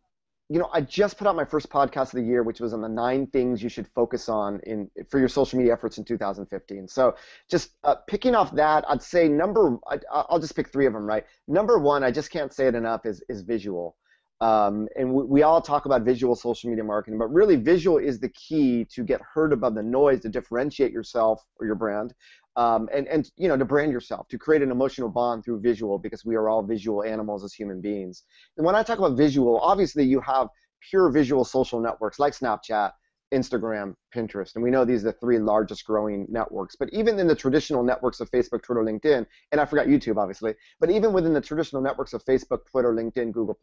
you 0.48 0.60
know, 0.60 0.70
I 0.72 0.80
just 0.80 1.18
put 1.18 1.26
out 1.26 1.34
my 1.34 1.44
first 1.44 1.68
podcast 1.68 2.14
of 2.14 2.20
the 2.20 2.22
year, 2.22 2.44
which 2.44 2.60
was 2.60 2.72
on 2.72 2.80
the 2.80 2.88
nine 2.88 3.26
things 3.26 3.60
you 3.60 3.68
should 3.68 3.88
focus 3.88 4.28
on 4.28 4.60
in 4.60 4.88
for 5.08 5.18
your 5.18 5.28
social 5.28 5.58
media 5.58 5.72
efforts 5.72 5.98
in 5.98 6.04
2015. 6.04 6.86
So, 6.86 7.16
just 7.50 7.72
uh, 7.82 7.96
picking 8.06 8.36
off 8.36 8.54
that, 8.54 8.84
I'd 8.88 9.02
say 9.02 9.28
number. 9.28 9.76
I, 9.88 10.24
will 10.30 10.38
just 10.38 10.54
pick 10.54 10.68
three 10.68 10.86
of 10.86 10.92
them, 10.92 11.04
right? 11.04 11.26
Number 11.48 11.78
one, 11.78 12.04
I 12.04 12.12
just 12.12 12.30
can't 12.30 12.52
say 12.52 12.68
it 12.68 12.76
enough, 12.76 13.06
is 13.06 13.24
is 13.28 13.42
visual. 13.42 13.96
Um, 14.40 14.86
and 14.96 15.14
we, 15.14 15.24
we, 15.24 15.42
all 15.42 15.62
talk 15.62 15.86
about 15.86 16.02
visual 16.02 16.36
social 16.36 16.68
media 16.68 16.84
marketing, 16.84 17.18
but 17.18 17.32
really 17.32 17.56
visual 17.56 17.96
is 17.96 18.20
the 18.20 18.28
key 18.28 18.84
to 18.90 19.02
get 19.02 19.20
heard 19.22 19.50
above 19.52 19.74
the 19.74 19.82
noise, 19.82 20.20
to 20.20 20.28
differentiate 20.28 20.92
yourself 20.92 21.42
or 21.58 21.64
your 21.64 21.74
brand, 21.74 22.12
um, 22.56 22.86
and, 22.92 23.06
and 23.08 23.30
you 23.36 23.48
know 23.48 23.56
to 23.56 23.64
brand 23.64 23.92
yourself, 23.92 24.28
to 24.28 24.36
create 24.36 24.60
an 24.60 24.70
emotional 24.70 25.08
bond 25.08 25.42
through 25.42 25.60
visual 25.60 25.98
because 25.98 26.24
we 26.26 26.34
are 26.34 26.50
all 26.50 26.62
visual 26.62 27.02
animals 27.02 27.44
as 27.44 27.54
human 27.54 27.80
beings. 27.80 28.24
And 28.58 28.66
when 28.66 28.74
I 28.74 28.82
talk 28.82 28.98
about 28.98 29.16
visual, 29.16 29.58
obviously 29.60 30.04
you 30.04 30.20
have 30.20 30.48
pure 30.90 31.08
visual 31.10 31.44
social 31.44 31.80
networks 31.80 32.18
like 32.18 32.34
Snapchat, 32.34 32.92
Instagram, 33.32 33.94
Pinterest. 34.14 34.54
And 34.54 34.62
we 34.62 34.70
know 34.70 34.84
these 34.84 35.02
are 35.02 35.12
the 35.12 35.18
three 35.18 35.38
largest 35.38 35.84
growing 35.84 36.26
networks. 36.28 36.76
But 36.76 36.90
even 36.92 37.18
in 37.18 37.26
the 37.26 37.34
traditional 37.34 37.82
networks 37.82 38.20
of 38.20 38.30
Facebook, 38.30 38.62
Twitter, 38.62 38.82
LinkedIn, 38.82 39.26
and 39.52 39.60
I 39.60 39.64
forgot 39.64 39.86
YouTube, 39.86 40.16
obviously, 40.16 40.54
but 40.80 40.90
even 40.90 41.12
within 41.12 41.32
the 41.32 41.40
traditional 41.40 41.82
networks 41.82 42.12
of 42.12 42.24
Facebook, 42.24 42.66
Twitter, 42.66 42.92
LinkedIn, 42.92 43.32
Google, 43.32 43.56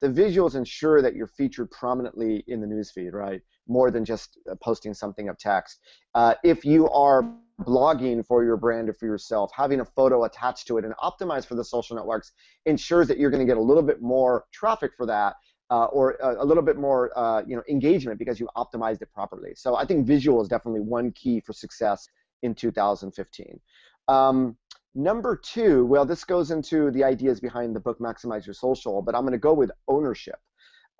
the 0.00 0.08
visuals 0.08 0.54
ensure 0.54 1.00
that 1.00 1.14
you're 1.14 1.26
featured 1.26 1.70
prominently 1.70 2.44
in 2.46 2.60
the 2.60 2.66
newsfeed, 2.66 3.12
right? 3.12 3.40
More 3.66 3.90
than 3.90 4.04
just 4.04 4.38
uh, 4.50 4.54
posting 4.62 4.92
something 4.92 5.28
of 5.28 5.38
text. 5.38 5.80
Uh, 6.14 6.34
if 6.44 6.64
you 6.64 6.88
are 6.90 7.32
blogging 7.62 8.26
for 8.26 8.44
your 8.44 8.56
brand 8.56 8.88
or 8.88 8.94
for 8.94 9.06
yourself, 9.06 9.50
having 9.56 9.80
a 9.80 9.84
photo 9.84 10.24
attached 10.24 10.66
to 10.66 10.78
it 10.78 10.84
and 10.84 10.92
optimized 11.02 11.46
for 11.46 11.54
the 11.54 11.64
social 11.64 11.96
networks 11.96 12.32
ensures 12.66 13.08
that 13.08 13.18
you're 13.18 13.30
going 13.30 13.44
to 13.44 13.50
get 13.50 13.56
a 13.56 13.62
little 13.62 13.82
bit 13.82 14.02
more 14.02 14.44
traffic 14.52 14.90
for 14.96 15.06
that 15.06 15.34
uh, 15.70 15.86
or 15.86 16.12
a, 16.22 16.42
a, 16.42 16.44
little 16.44 16.62
bit 16.62 16.76
more 16.76 17.16
uh, 17.16 17.42
you 17.46 17.56
know 17.56 17.62
engagement 17.68 18.18
because 18.18 18.38
you 18.38 18.48
optimized 18.56 19.02
it 19.02 19.12
properly. 19.12 19.52
So 19.54 19.76
I 19.76 19.84
think 19.84 20.06
visual 20.06 20.40
is 20.42 20.48
definitely 20.48 20.80
one 20.80 21.12
key 21.12 21.40
for 21.40 21.52
success 21.52 22.06
in 22.42 22.54
2015. 22.54 23.60
Um, 24.08 24.56
number 24.94 25.36
two, 25.36 25.86
well, 25.86 26.04
this 26.04 26.24
goes 26.24 26.50
into 26.50 26.90
the 26.90 27.02
ideas 27.02 27.40
behind 27.40 27.74
the 27.74 27.80
book 27.80 27.98
Maximize 27.98 28.46
Your 28.46 28.54
Social, 28.54 29.00
but 29.02 29.14
I'm 29.14 29.22
going 29.22 29.32
to 29.32 29.38
go 29.38 29.54
with 29.54 29.70
ownership. 29.88 30.38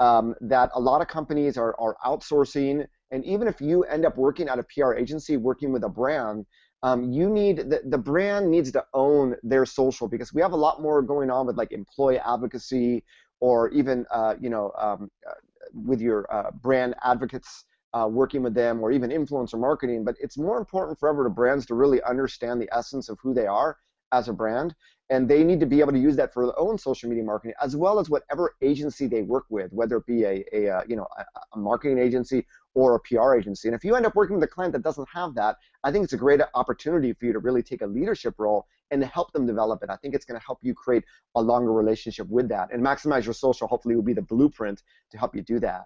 Um, 0.00 0.34
that 0.40 0.70
a 0.74 0.80
lot 0.80 1.00
of 1.02 1.06
companies 1.06 1.56
are, 1.56 1.78
are 1.78 1.96
outsourcing, 2.04 2.84
and 3.12 3.24
even 3.24 3.46
if 3.46 3.60
you 3.60 3.84
end 3.84 4.04
up 4.04 4.16
working 4.16 4.48
at 4.48 4.58
a 4.58 4.64
PR 4.64 4.94
agency, 4.94 5.36
working 5.36 5.72
with 5.72 5.84
a 5.84 5.88
brand, 5.88 6.46
um, 6.84 7.10
you 7.12 7.30
need 7.30 7.70
the, 7.70 7.80
the 7.86 7.96
brand 7.96 8.50
needs 8.50 8.70
to 8.72 8.84
own 8.92 9.36
their 9.42 9.64
social 9.64 10.06
because 10.06 10.34
we 10.34 10.42
have 10.42 10.52
a 10.52 10.56
lot 10.56 10.82
more 10.82 11.00
going 11.00 11.30
on 11.30 11.46
with 11.46 11.56
like 11.56 11.72
employee 11.72 12.18
advocacy 12.18 13.04
or 13.40 13.68
even 13.70 14.06
uh, 14.10 14.34
you 14.40 14.50
know 14.50 14.72
um, 14.78 15.10
uh, 15.28 15.34
with 15.72 16.00
your 16.00 16.26
uh, 16.32 16.50
brand 16.50 16.94
advocates 17.02 17.64
uh, 17.94 18.08
working 18.08 18.42
with 18.42 18.54
them 18.54 18.82
or 18.82 18.90
even 18.90 19.10
influencer 19.10 19.58
marketing, 19.58 20.04
but 20.04 20.16
it's 20.20 20.36
more 20.36 20.58
important 20.58 20.98
forever 20.98 21.24
to 21.24 21.30
brands 21.30 21.64
to 21.66 21.74
really 21.74 22.02
understand 22.02 22.60
the 22.60 22.68
essence 22.72 23.08
of 23.08 23.18
who 23.22 23.32
they 23.32 23.46
are 23.46 23.76
as 24.12 24.28
a 24.28 24.32
brand 24.32 24.74
and 25.10 25.28
they 25.28 25.44
need 25.44 25.60
to 25.60 25.66
be 25.66 25.80
able 25.80 25.92
to 25.92 25.98
use 25.98 26.16
that 26.16 26.32
for 26.32 26.46
their 26.46 26.58
own 26.58 26.78
social 26.78 27.08
media 27.08 27.24
marketing 27.24 27.54
as 27.60 27.76
well 27.76 27.98
as 27.98 28.08
whatever 28.08 28.54
agency 28.62 29.06
they 29.06 29.22
work 29.22 29.44
with 29.50 29.70
whether 29.72 29.96
it 29.96 30.06
be 30.06 30.24
a, 30.24 30.44
a, 30.52 30.66
a 30.66 30.82
you 30.88 30.96
know 30.96 31.06
a, 31.18 31.24
a, 31.54 31.58
marketing 31.58 31.98
agency 31.98 32.46
or 32.74 32.94
a 32.94 33.00
pr 33.00 33.34
agency. 33.34 33.68
And 33.68 33.74
if 33.74 33.84
you 33.84 33.94
end 33.94 34.06
up 34.06 34.14
working 34.14 34.36
with 34.36 34.44
a 34.44 34.48
client 34.48 34.72
that 34.72 34.82
doesn't 34.82 35.08
have 35.12 35.34
that 35.34 35.56
i 35.82 35.92
think 35.92 36.04
it's 36.04 36.12
a 36.12 36.18
great 36.18 36.40
opportunity 36.54 37.12
for 37.12 37.26
you 37.26 37.32
to 37.32 37.38
really 37.38 37.62
take 37.62 37.82
a 37.82 37.86
leadership 37.86 38.34
role 38.38 38.66
and 38.90 39.04
help 39.04 39.32
them 39.32 39.46
develop 39.46 39.82
it. 39.82 39.90
I 39.90 39.96
think 39.96 40.14
it's 40.14 40.24
going 40.24 40.38
to 40.38 40.44
help 40.44 40.58
you 40.62 40.74
create 40.74 41.04
a 41.34 41.42
longer 41.42 41.72
relationship 41.72 42.28
with 42.28 42.48
that 42.48 42.68
and 42.72 42.82
maximize 42.82 43.24
your 43.24 43.34
social 43.34 43.66
hopefully 43.66 43.96
will 43.96 44.02
be 44.02 44.12
the 44.12 44.22
blueprint 44.22 44.82
to 45.10 45.18
help 45.18 45.34
you 45.34 45.42
do 45.42 45.58
that. 45.60 45.82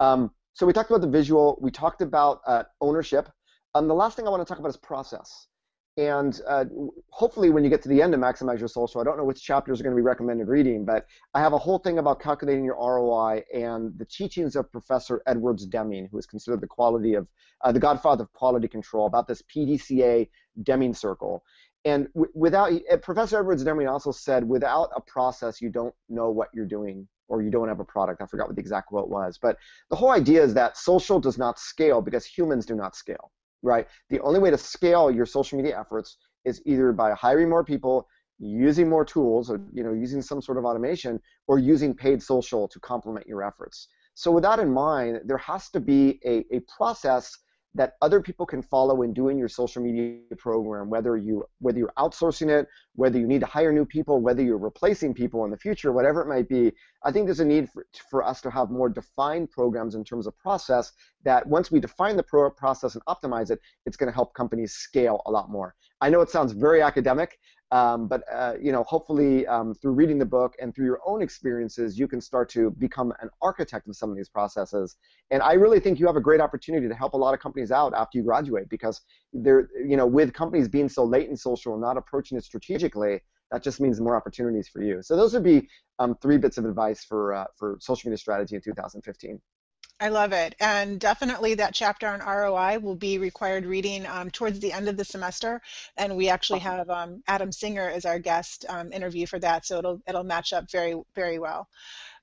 Um, 0.00 0.30
so 0.54 0.66
we 0.66 0.72
talked 0.72 0.90
about 0.90 1.00
the 1.00 1.08
visual 1.08 1.58
we 1.60 1.70
talked 1.70 2.02
about 2.02 2.40
uh, 2.46 2.64
ownership. 2.80 3.28
Um, 3.74 3.88
the 3.88 3.94
last 3.94 4.16
thing 4.16 4.26
i 4.26 4.30
want 4.30 4.46
to 4.46 4.48
talk 4.48 4.58
about 4.58 4.68
is 4.68 4.76
process. 4.76 5.46
And 5.98 6.40
uh, 6.48 6.64
hopefully, 7.10 7.50
when 7.50 7.64
you 7.64 7.68
get 7.68 7.82
to 7.82 7.88
the 7.88 8.00
end 8.00 8.14
of 8.14 8.20
Maximize 8.20 8.58
Your 8.58 8.68
Social, 8.68 9.02
I 9.02 9.04
don't 9.04 9.18
know 9.18 9.24
which 9.24 9.42
chapters 9.42 9.78
are 9.78 9.84
going 9.84 9.94
to 9.94 10.00
be 10.00 10.04
recommended 10.04 10.48
reading, 10.48 10.86
but 10.86 11.06
I 11.34 11.40
have 11.40 11.52
a 11.52 11.58
whole 11.58 11.78
thing 11.78 11.98
about 11.98 12.18
calculating 12.18 12.64
your 12.64 12.76
ROI 12.76 13.44
and 13.54 13.92
the 13.98 14.06
teachings 14.06 14.56
of 14.56 14.72
Professor 14.72 15.22
Edwards 15.26 15.66
Deming, 15.66 16.08
who 16.10 16.16
is 16.16 16.24
considered 16.24 16.62
the 16.62 16.66
quality 16.66 17.12
of 17.12 17.28
uh, 17.62 17.72
the 17.72 17.78
godfather 17.78 18.24
of 18.24 18.32
quality 18.32 18.68
control, 18.68 19.06
about 19.06 19.28
this 19.28 19.42
PDCA 19.54 20.30
Deming 20.62 20.94
circle. 20.94 21.44
And 21.84 22.08
without 22.34 22.72
uh, 22.72 22.96
Professor 22.98 23.40
Edwards 23.40 23.64
Deming 23.64 23.88
also 23.88 24.12
said, 24.12 24.46
without 24.46 24.90
a 24.94 25.00
process, 25.00 25.60
you 25.60 25.68
don't 25.68 25.94
know 26.08 26.30
what 26.30 26.48
you're 26.54 26.66
doing 26.66 27.08
or 27.28 27.42
you 27.42 27.50
don't 27.50 27.68
have 27.68 27.80
a 27.80 27.84
product. 27.84 28.22
I 28.22 28.26
forgot 28.26 28.46
what 28.46 28.56
the 28.56 28.60
exact 28.60 28.88
quote 28.88 29.08
was, 29.08 29.38
but 29.40 29.56
the 29.90 29.96
whole 29.96 30.10
idea 30.10 30.42
is 30.42 30.54
that 30.54 30.76
social 30.76 31.18
does 31.18 31.38
not 31.38 31.58
scale 31.58 32.00
because 32.00 32.24
humans 32.26 32.66
do 32.66 32.74
not 32.74 32.94
scale 32.94 33.32
right? 33.62 33.86
The 34.10 34.20
only 34.20 34.40
way 34.40 34.50
to 34.50 34.58
scale 34.58 35.10
your 35.10 35.26
social 35.26 35.56
media 35.56 35.78
efforts 35.78 36.18
is 36.44 36.60
either 36.66 36.92
by 36.92 37.12
hiring 37.12 37.48
more 37.48 37.64
people, 37.64 38.08
using 38.38 38.88
more 38.88 39.04
tools, 39.04 39.50
or 39.50 39.60
you 39.72 39.84
know, 39.84 39.92
using 39.92 40.20
some 40.20 40.42
sort 40.42 40.58
of 40.58 40.64
automation, 40.64 41.20
or 41.46 41.58
using 41.58 41.94
paid 41.94 42.22
social 42.22 42.66
to 42.68 42.80
complement 42.80 43.26
your 43.26 43.42
efforts. 43.42 43.88
So 44.14 44.30
with 44.30 44.42
that 44.42 44.58
in 44.58 44.70
mind, 44.70 45.20
there 45.24 45.38
has 45.38 45.70
to 45.70 45.80
be 45.80 46.20
a, 46.24 46.44
a 46.54 46.60
process 46.76 47.38
that 47.74 47.94
other 48.02 48.20
people 48.20 48.44
can 48.44 48.62
follow 48.62 49.02
in 49.02 49.14
doing 49.14 49.38
your 49.38 49.48
social 49.48 49.82
media 49.82 50.18
program, 50.38 50.90
whether 50.90 51.16
you 51.16 51.44
whether 51.60 51.78
you're 51.78 51.92
outsourcing 51.98 52.50
it, 52.50 52.68
whether 52.94 53.18
you 53.18 53.26
need 53.26 53.40
to 53.40 53.46
hire 53.46 53.72
new 53.72 53.86
people, 53.86 54.20
whether 54.20 54.42
you're 54.42 54.58
replacing 54.58 55.14
people 55.14 55.44
in 55.44 55.50
the 55.50 55.56
future, 55.56 55.92
whatever 55.92 56.20
it 56.20 56.28
might 56.28 56.48
be. 56.48 56.72
I 57.04 57.10
think 57.10 57.26
there's 57.26 57.40
a 57.40 57.44
need 57.44 57.70
for, 57.70 57.86
for 58.10 58.22
us 58.22 58.40
to 58.42 58.50
have 58.50 58.70
more 58.70 58.88
defined 58.88 59.50
programs 59.50 59.94
in 59.94 60.04
terms 60.04 60.26
of 60.26 60.36
process 60.38 60.92
that 61.24 61.46
once 61.46 61.70
we 61.70 61.80
define 61.80 62.16
the 62.16 62.22
pro- 62.22 62.50
process 62.50 62.94
and 62.94 63.04
optimize 63.06 63.50
it, 63.50 63.60
it's 63.86 63.96
going 63.96 64.10
to 64.10 64.14
help 64.14 64.34
companies 64.34 64.72
scale 64.72 65.22
a 65.26 65.30
lot 65.30 65.50
more. 65.50 65.74
I 66.02 66.10
know 66.10 66.20
it 66.20 66.30
sounds 66.30 66.52
very 66.52 66.82
academic, 66.82 67.38
um, 67.70 68.08
but 68.08 68.24
uh, 68.30 68.54
you 68.60 68.72
know, 68.72 68.82
hopefully, 68.82 69.46
um, 69.46 69.72
through 69.72 69.92
reading 69.92 70.18
the 70.18 70.26
book 70.26 70.56
and 70.60 70.74
through 70.74 70.86
your 70.86 70.98
own 71.06 71.22
experiences, 71.22 71.96
you 71.96 72.08
can 72.08 72.20
start 72.20 72.48
to 72.50 72.72
become 72.72 73.14
an 73.22 73.30
architect 73.40 73.86
of 73.86 73.94
some 73.94 74.10
of 74.10 74.16
these 74.16 74.28
processes. 74.28 74.96
And 75.30 75.42
I 75.42 75.52
really 75.52 75.78
think 75.78 76.00
you 76.00 76.06
have 76.08 76.16
a 76.16 76.20
great 76.20 76.40
opportunity 76.40 76.88
to 76.88 76.94
help 76.94 77.14
a 77.14 77.16
lot 77.16 77.34
of 77.34 77.40
companies 77.40 77.70
out 77.70 77.94
after 77.94 78.18
you 78.18 78.24
graduate, 78.24 78.68
because 78.68 79.00
they're, 79.32 79.68
you 79.86 79.96
know, 79.96 80.04
with 80.04 80.34
companies 80.34 80.68
being 80.68 80.88
so 80.88 81.04
late 81.04 81.30
in 81.30 81.36
social 81.36 81.72
and 81.74 81.80
not 81.80 81.96
approaching 81.96 82.36
it 82.36 82.42
strategically, 82.42 83.20
that 83.52 83.62
just 83.62 83.80
means 83.80 84.00
more 84.00 84.16
opportunities 84.16 84.68
for 84.68 84.82
you. 84.82 85.02
So 85.02 85.14
those 85.14 85.32
would 85.34 85.44
be 85.44 85.68
um, 86.00 86.16
three 86.20 86.36
bits 86.36 86.58
of 86.58 86.64
advice 86.64 87.04
for 87.04 87.32
uh, 87.32 87.44
for 87.56 87.78
social 87.80 88.10
media 88.10 88.18
strategy 88.18 88.56
in 88.56 88.60
2015. 88.60 89.40
I 90.02 90.08
love 90.08 90.32
it. 90.32 90.56
And 90.58 90.98
definitely 90.98 91.54
that 91.54 91.74
chapter 91.74 92.08
on 92.08 92.18
ROI 92.18 92.80
will 92.80 92.96
be 92.96 93.18
required 93.18 93.64
reading 93.64 94.04
um, 94.06 94.32
towards 94.32 94.58
the 94.58 94.72
end 94.72 94.88
of 94.88 94.96
the 94.96 95.04
semester. 95.04 95.62
And 95.96 96.16
we 96.16 96.28
actually 96.28 96.58
have 96.58 96.90
um, 96.90 97.22
Adam 97.28 97.52
Singer 97.52 97.88
as 97.88 98.04
our 98.04 98.18
guest 98.18 98.64
um, 98.68 98.92
interview 98.92 99.26
for 99.26 99.38
that. 99.38 99.64
So 99.64 99.78
it'll, 99.78 100.02
it'll 100.08 100.24
match 100.24 100.52
up 100.52 100.68
very, 100.72 101.00
very 101.14 101.38
well. 101.38 101.68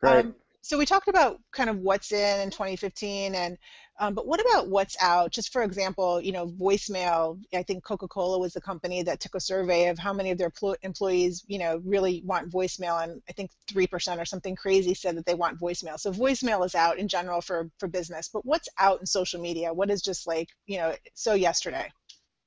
Right. 0.02 0.26
Um, 0.26 0.36
so 0.62 0.78
we 0.78 0.86
talked 0.86 1.08
about 1.08 1.40
kind 1.54 1.70
of 1.70 1.78
what's 1.80 2.12
in 2.12 2.42
in 2.42 2.50
2015 2.50 3.34
and 3.34 3.58
um, 4.00 4.14
but 4.14 4.26
what 4.26 4.40
about 4.40 4.70
what's 4.70 4.96
out? 5.02 5.32
Just 5.32 5.52
for 5.52 5.62
example, 5.62 6.22
you 6.22 6.32
know, 6.32 6.48
voicemail. 6.48 7.40
I 7.54 7.64
think 7.64 7.84
Coca-Cola 7.84 8.40
was 8.40 8.54
the 8.54 8.62
company 8.62 9.04
that 9.04 9.20
took 9.20 9.36
a 9.36 9.40
survey 9.40 9.90
of 9.90 10.00
how 10.00 10.14
many 10.14 10.32
of 10.32 10.38
their 10.38 10.52
employees, 10.82 11.44
you 11.48 11.60
know, 11.60 11.82
really 11.84 12.24
want 12.26 12.50
voicemail, 12.50 13.04
and 13.04 13.22
I 13.30 13.34
think 13.34 13.52
three 13.68 13.88
percent 13.88 14.22
or 14.22 14.26
something 14.26 14.56
crazy 14.56 14.94
said 14.94 15.18
that 15.18 15.26
they 15.26 15.36
want 15.36 15.60
voicemail. 15.60 16.00
So 16.00 16.12
voicemail 16.12 16.66
is 16.66 16.76
out 16.76 16.98
in 16.98 17.08
general 17.08 17.42
for 17.42 17.70
for 17.78 17.88
business. 17.88 18.30
But 18.32 18.46
what's 18.46 18.70
out 18.78 19.02
in 19.02 19.06
social 19.06 19.42
media? 19.42 19.74
What 19.74 19.92
is 19.92 20.02
just 20.02 20.26
like, 20.26 20.50
you 20.66 20.78
know, 20.78 20.96
so 21.14 21.34
yesterday 21.34 21.92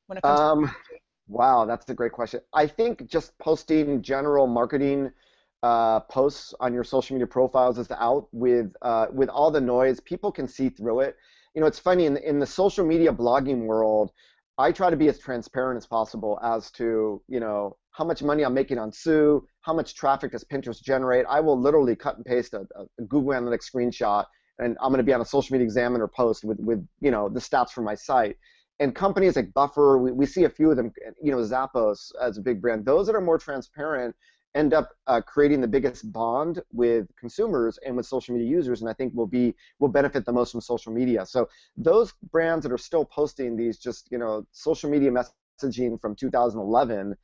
when 0.06 0.18
it 0.18 0.22
comes 0.22 0.40
um, 0.40 0.66
to 0.66 0.72
Wow, 1.28 1.64
that's 1.64 1.88
a 1.88 1.94
great 1.94 2.12
question. 2.12 2.40
I 2.52 2.66
think 2.66 3.08
just 3.08 3.36
posting 3.38 4.02
general 4.02 4.46
marketing 4.46 5.12
uh, 5.62 6.00
posts 6.00 6.52
on 6.60 6.74
your 6.74 6.84
social 6.84 7.14
media 7.14 7.26
profiles 7.26 7.78
is 7.78 7.90
out 7.90 8.28
with 8.32 8.74
uh, 8.82 9.06
with 9.12 9.28
all 9.28 9.50
the 9.50 9.60
noise. 9.60 10.00
People 10.00 10.32
can 10.32 10.48
see 10.48 10.68
through 10.68 11.00
it 11.00 11.16
you 11.54 11.60
know, 11.60 11.66
it's 11.66 11.78
funny 11.78 12.06
in 12.06 12.14
the, 12.14 12.28
in 12.28 12.38
the 12.38 12.46
social 12.46 12.84
media 12.84 13.12
blogging 13.12 13.66
world. 13.66 14.10
I 14.58 14.70
try 14.72 14.90
to 14.90 14.96
be 14.96 15.08
as 15.08 15.18
transparent 15.18 15.78
as 15.78 15.86
possible 15.86 16.38
as 16.42 16.70
to, 16.72 17.22
you 17.28 17.40
know, 17.40 17.76
how 17.90 18.04
much 18.04 18.22
money 18.22 18.42
I'm 18.42 18.54
making 18.54 18.78
on 18.78 18.92
Sue, 18.92 19.46
how 19.60 19.74
much 19.74 19.94
traffic 19.94 20.32
does 20.32 20.44
Pinterest 20.44 20.82
generate. 20.82 21.26
I 21.28 21.40
will 21.40 21.58
literally 21.60 21.96
cut 21.96 22.16
and 22.16 22.24
paste 22.24 22.54
a, 22.54 22.66
a 22.98 23.02
Google 23.04 23.32
Analytics 23.32 23.70
screenshot, 23.70 24.24
and 24.58 24.76
I'm 24.80 24.90
going 24.90 24.98
to 24.98 25.04
be 25.04 25.12
on 25.12 25.20
a 25.20 25.26
Social 25.26 25.54
Media 25.54 25.64
Examiner 25.64 26.08
post 26.08 26.44
with, 26.44 26.58
with, 26.60 26.86
you 27.00 27.10
know, 27.10 27.28
the 27.28 27.40
stats 27.40 27.70
from 27.70 27.84
my 27.84 27.94
site. 27.94 28.36
And 28.80 28.94
companies 28.94 29.36
like 29.36 29.52
Buffer, 29.52 29.98
we, 29.98 30.12
we 30.12 30.26
see 30.26 30.44
a 30.44 30.50
few 30.50 30.70
of 30.70 30.76
them, 30.76 30.92
you 31.22 31.32
know, 31.32 31.38
Zappos 31.38 32.12
as 32.20 32.38
a 32.38 32.42
big 32.42 32.60
brand. 32.60 32.84
Those 32.84 33.06
that 33.06 33.14
are 33.14 33.20
more 33.20 33.38
transparent 33.38 34.14
end 34.54 34.74
up 34.74 34.90
uh, 35.06 35.20
creating 35.20 35.60
the 35.60 35.68
biggest 35.68 36.12
bond 36.12 36.60
with 36.72 37.06
consumers 37.18 37.78
and 37.86 37.96
with 37.96 38.06
social 38.06 38.34
media 38.34 38.48
users 38.48 38.80
and 38.80 38.90
i 38.90 38.92
think 38.92 39.12
will 39.14 39.26
be 39.26 39.54
will 39.78 39.88
benefit 39.88 40.24
the 40.24 40.32
most 40.32 40.52
from 40.52 40.60
social 40.60 40.92
media. 40.92 41.24
So 41.24 41.48
those 41.76 42.12
brands 42.30 42.62
that 42.64 42.72
are 42.72 42.78
still 42.78 43.04
posting 43.04 43.56
these 43.56 43.78
just 43.78 44.10
you 44.10 44.18
know 44.18 44.46
social 44.52 44.90
media 44.90 45.10
messaging 45.10 46.00
from 46.00 46.14
2011 46.14 47.16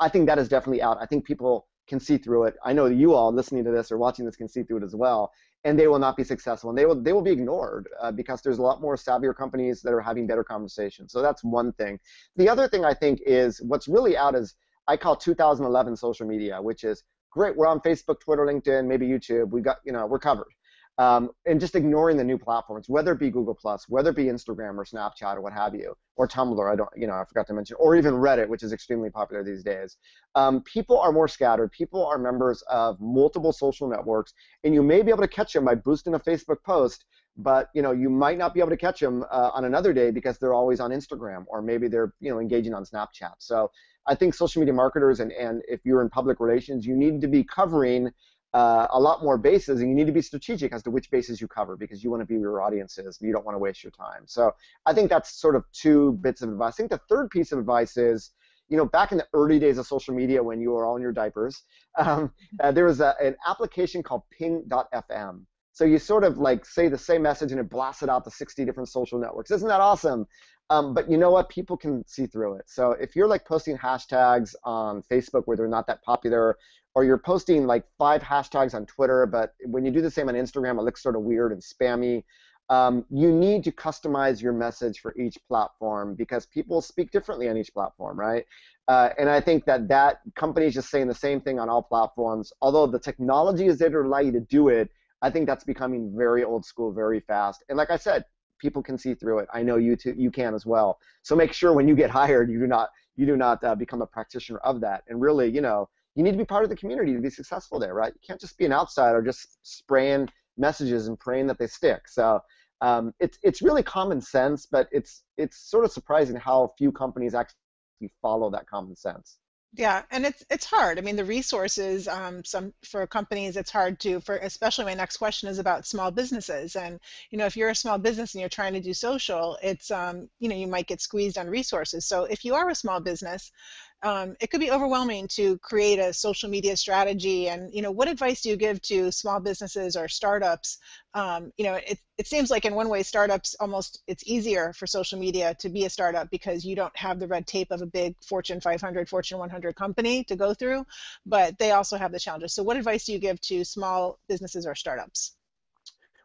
i 0.00 0.08
think 0.08 0.26
that 0.26 0.38
is 0.38 0.48
definitely 0.48 0.82
out. 0.82 0.98
I 1.00 1.06
think 1.06 1.24
people 1.24 1.66
can 1.88 2.00
see 2.00 2.18
through 2.18 2.44
it. 2.44 2.54
I 2.64 2.72
know 2.74 2.86
you 2.86 3.14
all 3.14 3.32
listening 3.32 3.64
to 3.64 3.70
this 3.70 3.90
or 3.90 3.96
watching 3.96 4.26
this 4.26 4.36
can 4.36 4.48
see 4.48 4.62
through 4.62 4.78
it 4.78 4.82
as 4.84 4.94
well 4.94 5.32
and 5.64 5.78
they 5.78 5.88
will 5.88 5.98
not 5.98 6.16
be 6.16 6.24
successful 6.24 6.70
and 6.70 6.78
they 6.78 6.86
will 6.86 7.00
they 7.00 7.12
will 7.12 7.22
be 7.22 7.32
ignored 7.32 7.88
uh, 8.00 8.12
because 8.12 8.42
there's 8.42 8.58
a 8.58 8.62
lot 8.62 8.80
more 8.80 8.96
savvier 8.96 9.34
companies 9.34 9.82
that 9.82 9.92
are 9.92 10.00
having 10.00 10.26
better 10.26 10.44
conversations. 10.44 11.12
So 11.12 11.22
that's 11.22 11.42
one 11.42 11.72
thing. 11.72 11.98
The 12.36 12.48
other 12.48 12.68
thing 12.68 12.84
i 12.84 12.94
think 12.94 13.20
is 13.26 13.60
what's 13.62 13.88
really 13.88 14.16
out 14.16 14.34
is 14.34 14.54
I 14.88 14.96
call 14.96 15.14
2011 15.14 15.96
social 15.96 16.26
media, 16.26 16.60
which 16.60 16.82
is 16.82 17.04
great. 17.30 17.54
We're 17.56 17.66
on 17.66 17.80
Facebook, 17.80 18.20
Twitter, 18.20 18.46
LinkedIn, 18.46 18.86
maybe 18.86 19.06
YouTube. 19.06 19.50
We 19.50 19.60
got, 19.60 19.76
you 19.84 19.92
know, 19.92 20.06
we're 20.06 20.18
covered. 20.18 20.48
Um, 20.96 21.30
and 21.46 21.60
just 21.60 21.76
ignoring 21.76 22.16
the 22.16 22.24
new 22.24 22.38
platforms, 22.38 22.88
whether 22.88 23.12
it 23.12 23.20
be 23.20 23.30
Google 23.30 23.54
Plus, 23.54 23.84
whether 23.88 24.10
it 24.10 24.16
be 24.16 24.24
Instagram 24.24 24.76
or 24.78 24.84
Snapchat 24.84 25.36
or 25.36 25.40
what 25.40 25.52
have 25.52 25.72
you, 25.72 25.94
or 26.16 26.26
Tumblr. 26.26 26.72
I 26.72 26.74
don't, 26.74 26.88
you 26.96 27.06
know, 27.06 27.12
I 27.12 27.22
forgot 27.24 27.46
to 27.48 27.52
mention, 27.52 27.76
or 27.78 27.94
even 27.94 28.14
Reddit, 28.14 28.48
which 28.48 28.64
is 28.64 28.72
extremely 28.72 29.08
popular 29.08 29.44
these 29.44 29.62
days. 29.62 29.96
Um, 30.34 30.60
people 30.62 30.98
are 30.98 31.12
more 31.12 31.28
scattered. 31.28 31.70
People 31.70 32.04
are 32.04 32.18
members 32.18 32.62
of 32.62 33.00
multiple 33.00 33.52
social 33.52 33.88
networks, 33.88 34.34
and 34.64 34.74
you 34.74 34.82
may 34.82 35.02
be 35.02 35.10
able 35.10 35.22
to 35.22 35.28
catch 35.28 35.52
them 35.52 35.64
by 35.64 35.76
boosting 35.76 36.14
a 36.14 36.18
Facebook 36.18 36.64
post, 36.66 37.04
but 37.36 37.68
you 37.74 37.82
know, 37.82 37.92
you 37.92 38.10
might 38.10 38.36
not 38.36 38.52
be 38.52 38.58
able 38.58 38.70
to 38.70 38.76
catch 38.76 38.98
them 38.98 39.24
uh, 39.30 39.50
on 39.54 39.66
another 39.66 39.92
day 39.92 40.10
because 40.10 40.38
they're 40.38 40.54
always 40.54 40.80
on 40.80 40.90
Instagram, 40.90 41.44
or 41.46 41.62
maybe 41.62 41.86
they're, 41.86 42.12
you 42.18 42.32
know, 42.32 42.40
engaging 42.40 42.74
on 42.74 42.84
Snapchat. 42.84 43.34
So 43.38 43.70
I 44.08 44.14
think 44.14 44.34
social 44.34 44.60
media 44.60 44.74
marketers 44.74 45.20
and, 45.20 45.30
and 45.32 45.62
if 45.68 45.80
you're 45.84 46.02
in 46.02 46.08
public 46.08 46.40
relations, 46.40 46.86
you 46.86 46.96
need 46.96 47.20
to 47.20 47.28
be 47.28 47.44
covering 47.44 48.10
uh, 48.54 48.86
a 48.90 48.98
lot 48.98 49.22
more 49.22 49.36
bases 49.36 49.80
and 49.80 49.90
you 49.90 49.94
need 49.94 50.06
to 50.06 50.12
be 50.12 50.22
strategic 50.22 50.72
as 50.72 50.82
to 50.82 50.90
which 50.90 51.10
bases 51.10 51.40
you 51.40 51.46
cover 51.46 51.76
because 51.76 52.02
you 52.02 52.10
want 52.10 52.22
to 52.22 52.26
be 52.26 52.34
where 52.34 52.50
your 52.50 52.62
audience 52.62 52.98
is. 52.98 53.18
You 53.20 53.32
don't 53.32 53.44
want 53.44 53.54
to 53.54 53.58
waste 53.58 53.84
your 53.84 53.90
time. 53.90 54.22
So 54.26 54.52
I 54.86 54.94
think 54.94 55.10
that's 55.10 55.38
sort 55.38 55.54
of 55.54 55.64
two 55.72 56.12
bits 56.22 56.40
of 56.42 56.48
advice. 56.48 56.74
I 56.74 56.76
think 56.76 56.90
the 56.90 57.00
third 57.08 57.30
piece 57.30 57.52
of 57.52 57.58
advice 57.58 57.96
is, 57.96 58.32
you 58.68 58.76
know, 58.76 58.86
back 58.86 59.12
in 59.12 59.18
the 59.18 59.26
early 59.34 59.58
days 59.58 59.78
of 59.78 59.86
social 59.86 60.14
media 60.14 60.42
when 60.42 60.60
you 60.60 60.70
were 60.70 60.86
all 60.86 60.96
in 60.96 61.02
your 61.02 61.12
diapers, 61.12 61.62
um, 61.98 62.32
uh, 62.60 62.72
there 62.72 62.86
was 62.86 63.00
a, 63.00 63.14
an 63.22 63.36
application 63.46 64.02
called 64.02 64.22
ping.fm. 64.30 65.42
So 65.72 65.84
you 65.84 65.98
sort 66.00 66.24
of 66.24 66.38
like 66.38 66.64
say 66.64 66.88
the 66.88 66.98
same 66.98 67.22
message 67.22 67.52
and 67.52 67.60
it 67.60 67.70
blasts 67.70 68.02
it 68.02 68.08
out 68.08 68.24
to 68.24 68.30
60 68.32 68.64
different 68.64 68.88
social 68.88 69.16
networks. 69.20 69.52
Isn't 69.52 69.68
that 69.68 69.80
awesome? 69.80 70.26
Um, 70.70 70.92
but 70.92 71.10
you 71.10 71.16
know 71.16 71.30
what? 71.30 71.48
People 71.48 71.76
can 71.76 72.06
see 72.06 72.26
through 72.26 72.54
it. 72.54 72.64
So 72.68 72.92
if 72.92 73.16
you're 73.16 73.26
like 73.26 73.44
posting 73.46 73.76
hashtags 73.76 74.54
on 74.64 75.02
Facebook 75.02 75.42
where 75.46 75.56
they're 75.56 75.68
not 75.68 75.86
that 75.86 76.02
popular, 76.02 76.58
or 76.94 77.04
you're 77.04 77.18
posting 77.18 77.66
like 77.66 77.84
five 77.96 78.22
hashtags 78.22 78.74
on 78.74 78.84
Twitter, 78.86 79.24
but 79.26 79.54
when 79.64 79.84
you 79.84 79.90
do 79.90 80.02
the 80.02 80.10
same 80.10 80.28
on 80.28 80.34
Instagram, 80.34 80.78
it 80.78 80.82
looks 80.82 81.02
sort 81.02 81.16
of 81.16 81.22
weird 81.22 81.52
and 81.52 81.62
spammy. 81.62 82.24
Um, 82.70 83.06
you 83.08 83.32
need 83.32 83.64
to 83.64 83.72
customize 83.72 84.42
your 84.42 84.52
message 84.52 85.00
for 85.00 85.16
each 85.16 85.38
platform 85.48 86.14
because 86.14 86.44
people 86.44 86.82
speak 86.82 87.10
differently 87.10 87.48
on 87.48 87.56
each 87.56 87.72
platform, 87.72 88.18
right? 88.18 88.44
Uh, 88.88 89.10
and 89.18 89.30
I 89.30 89.40
think 89.40 89.64
that 89.64 89.88
that 89.88 90.20
companies 90.34 90.74
just 90.74 90.90
saying 90.90 91.08
the 91.08 91.14
same 91.14 91.40
thing 91.40 91.58
on 91.58 91.68
all 91.68 91.82
platforms, 91.82 92.52
although 92.60 92.86
the 92.86 92.98
technology 92.98 93.66
is 93.66 93.78
there 93.78 93.88
to 93.90 94.00
allow 94.00 94.18
you 94.18 94.32
to 94.32 94.40
do 94.40 94.68
it, 94.68 94.90
I 95.22 95.30
think 95.30 95.46
that's 95.46 95.64
becoming 95.64 96.14
very 96.16 96.44
old 96.44 96.64
school 96.64 96.92
very 96.92 97.20
fast. 97.20 97.64
And 97.68 97.78
like 97.78 97.90
I 97.90 97.96
said, 97.96 98.24
people 98.58 98.82
can 98.82 98.98
see 98.98 99.14
through 99.14 99.40
it. 99.40 99.48
I 99.52 99.62
know 99.62 99.76
you 99.76 99.96
too, 99.96 100.14
you 100.16 100.30
can 100.30 100.54
as 100.54 100.66
well. 100.66 100.98
So 101.22 101.36
make 101.36 101.52
sure 101.52 101.72
when 101.72 101.88
you 101.88 101.96
get 101.96 102.10
hired, 102.20 102.50
you 102.50 102.58
do 102.58 102.66
not 102.66 102.90
you 103.16 103.26
do 103.26 103.36
not 103.36 103.62
uh, 103.64 103.74
become 103.74 104.00
a 104.00 104.06
practitioner 104.06 104.58
of 104.60 104.80
that. 104.80 105.02
And 105.08 105.20
really, 105.20 105.50
you 105.50 105.60
know, 105.60 105.88
you 106.14 106.22
need 106.22 106.32
to 106.32 106.38
be 106.38 106.44
part 106.44 106.62
of 106.62 106.70
the 106.70 106.76
community 106.76 107.14
to 107.14 107.20
be 107.20 107.30
successful 107.30 107.78
there, 107.78 107.94
right? 107.94 108.12
You 108.14 108.20
can't 108.24 108.40
just 108.40 108.56
be 108.56 108.64
an 108.64 108.72
outsider, 108.72 109.22
just 109.22 109.58
spraying 109.62 110.28
messages 110.56 111.08
and 111.08 111.18
praying 111.18 111.48
that 111.48 111.58
they 111.58 111.66
stick. 111.66 112.08
So 112.08 112.40
um, 112.80 113.12
it's 113.18 113.38
it's 113.42 113.62
really 113.62 113.82
common 113.82 114.20
sense, 114.20 114.66
but 114.66 114.88
it's 114.92 115.24
it's 115.36 115.58
sort 115.58 115.84
of 115.84 115.92
surprising 115.92 116.36
how 116.36 116.72
few 116.78 116.92
companies 116.92 117.34
actually 117.34 118.12
follow 118.22 118.50
that 118.50 118.68
common 118.68 118.94
sense. 118.94 119.38
Yeah, 119.74 120.02
and 120.10 120.24
it's 120.26 120.44
it's 120.50 120.64
hard. 120.64 120.98
I 120.98 121.02
mean, 121.02 121.16
the 121.16 121.24
resources, 121.24 122.08
um, 122.08 122.42
some 122.44 122.72
for 122.84 123.06
companies, 123.06 123.56
it's 123.56 123.70
hard 123.70 124.00
to. 124.00 124.18
For 124.20 124.36
especially, 124.38 124.86
my 124.86 124.94
next 124.94 125.18
question 125.18 125.48
is 125.48 125.58
about 125.58 125.86
small 125.86 126.10
businesses, 126.10 126.74
and 126.74 126.98
you 127.30 127.38
know, 127.38 127.44
if 127.46 127.56
you're 127.56 127.68
a 127.68 127.74
small 127.74 127.98
business 127.98 128.34
and 128.34 128.40
you're 128.40 128.48
trying 128.48 128.72
to 128.72 128.80
do 128.80 128.94
social, 128.94 129.58
it's 129.62 129.90
um, 129.90 130.28
you 130.40 130.48
know, 130.48 130.56
you 130.56 130.66
might 130.66 130.86
get 130.86 131.00
squeezed 131.02 131.36
on 131.38 131.48
resources. 131.48 132.06
So 132.06 132.24
if 132.24 132.44
you 132.46 132.54
are 132.54 132.68
a 132.70 132.74
small 132.74 132.98
business, 133.00 133.52
um, 134.02 134.36
it 134.40 134.50
could 134.50 134.60
be 134.60 134.70
overwhelming 134.70 135.26
to 135.28 135.58
create 135.58 135.98
a 135.98 136.12
social 136.12 136.48
media 136.48 136.76
strategy. 136.76 137.48
And 137.48 137.74
you 137.74 137.82
know, 137.82 137.90
what 137.90 138.08
advice 138.08 138.42
do 138.42 138.48
you 138.50 138.56
give 138.56 138.80
to 138.82 139.10
small 139.10 139.40
businesses 139.40 139.96
or 139.96 140.08
startups? 140.08 140.78
Um, 141.14 141.52
you 141.56 141.64
know, 141.64 141.74
it, 141.74 141.98
it 142.16 142.26
seems 142.28 142.50
like 142.50 142.64
in 142.64 142.74
one 142.74 142.88
way, 142.88 143.02
startups 143.02 143.56
almost 143.58 144.02
it's 144.06 144.22
easier 144.26 144.72
for 144.72 144.86
social 144.86 145.18
media 145.18 145.54
to 145.60 145.68
be 145.68 145.84
a 145.84 145.90
startup 145.90 146.30
because 146.30 146.64
you 146.64 146.76
don't 146.76 146.96
have 146.96 147.18
the 147.18 147.26
red 147.26 147.46
tape 147.46 147.72
of 147.72 147.82
a 147.82 147.86
big 147.86 148.14
Fortune 148.24 148.60
500, 148.60 149.08
Fortune 149.08 149.38
100 149.38 149.74
company 149.74 150.22
to 150.24 150.36
go 150.36 150.54
through, 150.54 150.84
but 151.26 151.58
they 151.58 151.72
also 151.72 151.96
have 151.96 152.12
the 152.12 152.20
challenges. 152.20 152.54
So, 152.54 152.62
what 152.62 152.76
advice 152.76 153.06
do 153.06 153.12
you 153.12 153.18
give 153.18 153.40
to 153.42 153.64
small 153.64 154.18
businesses 154.28 154.66
or 154.66 154.74
startups? 154.74 155.37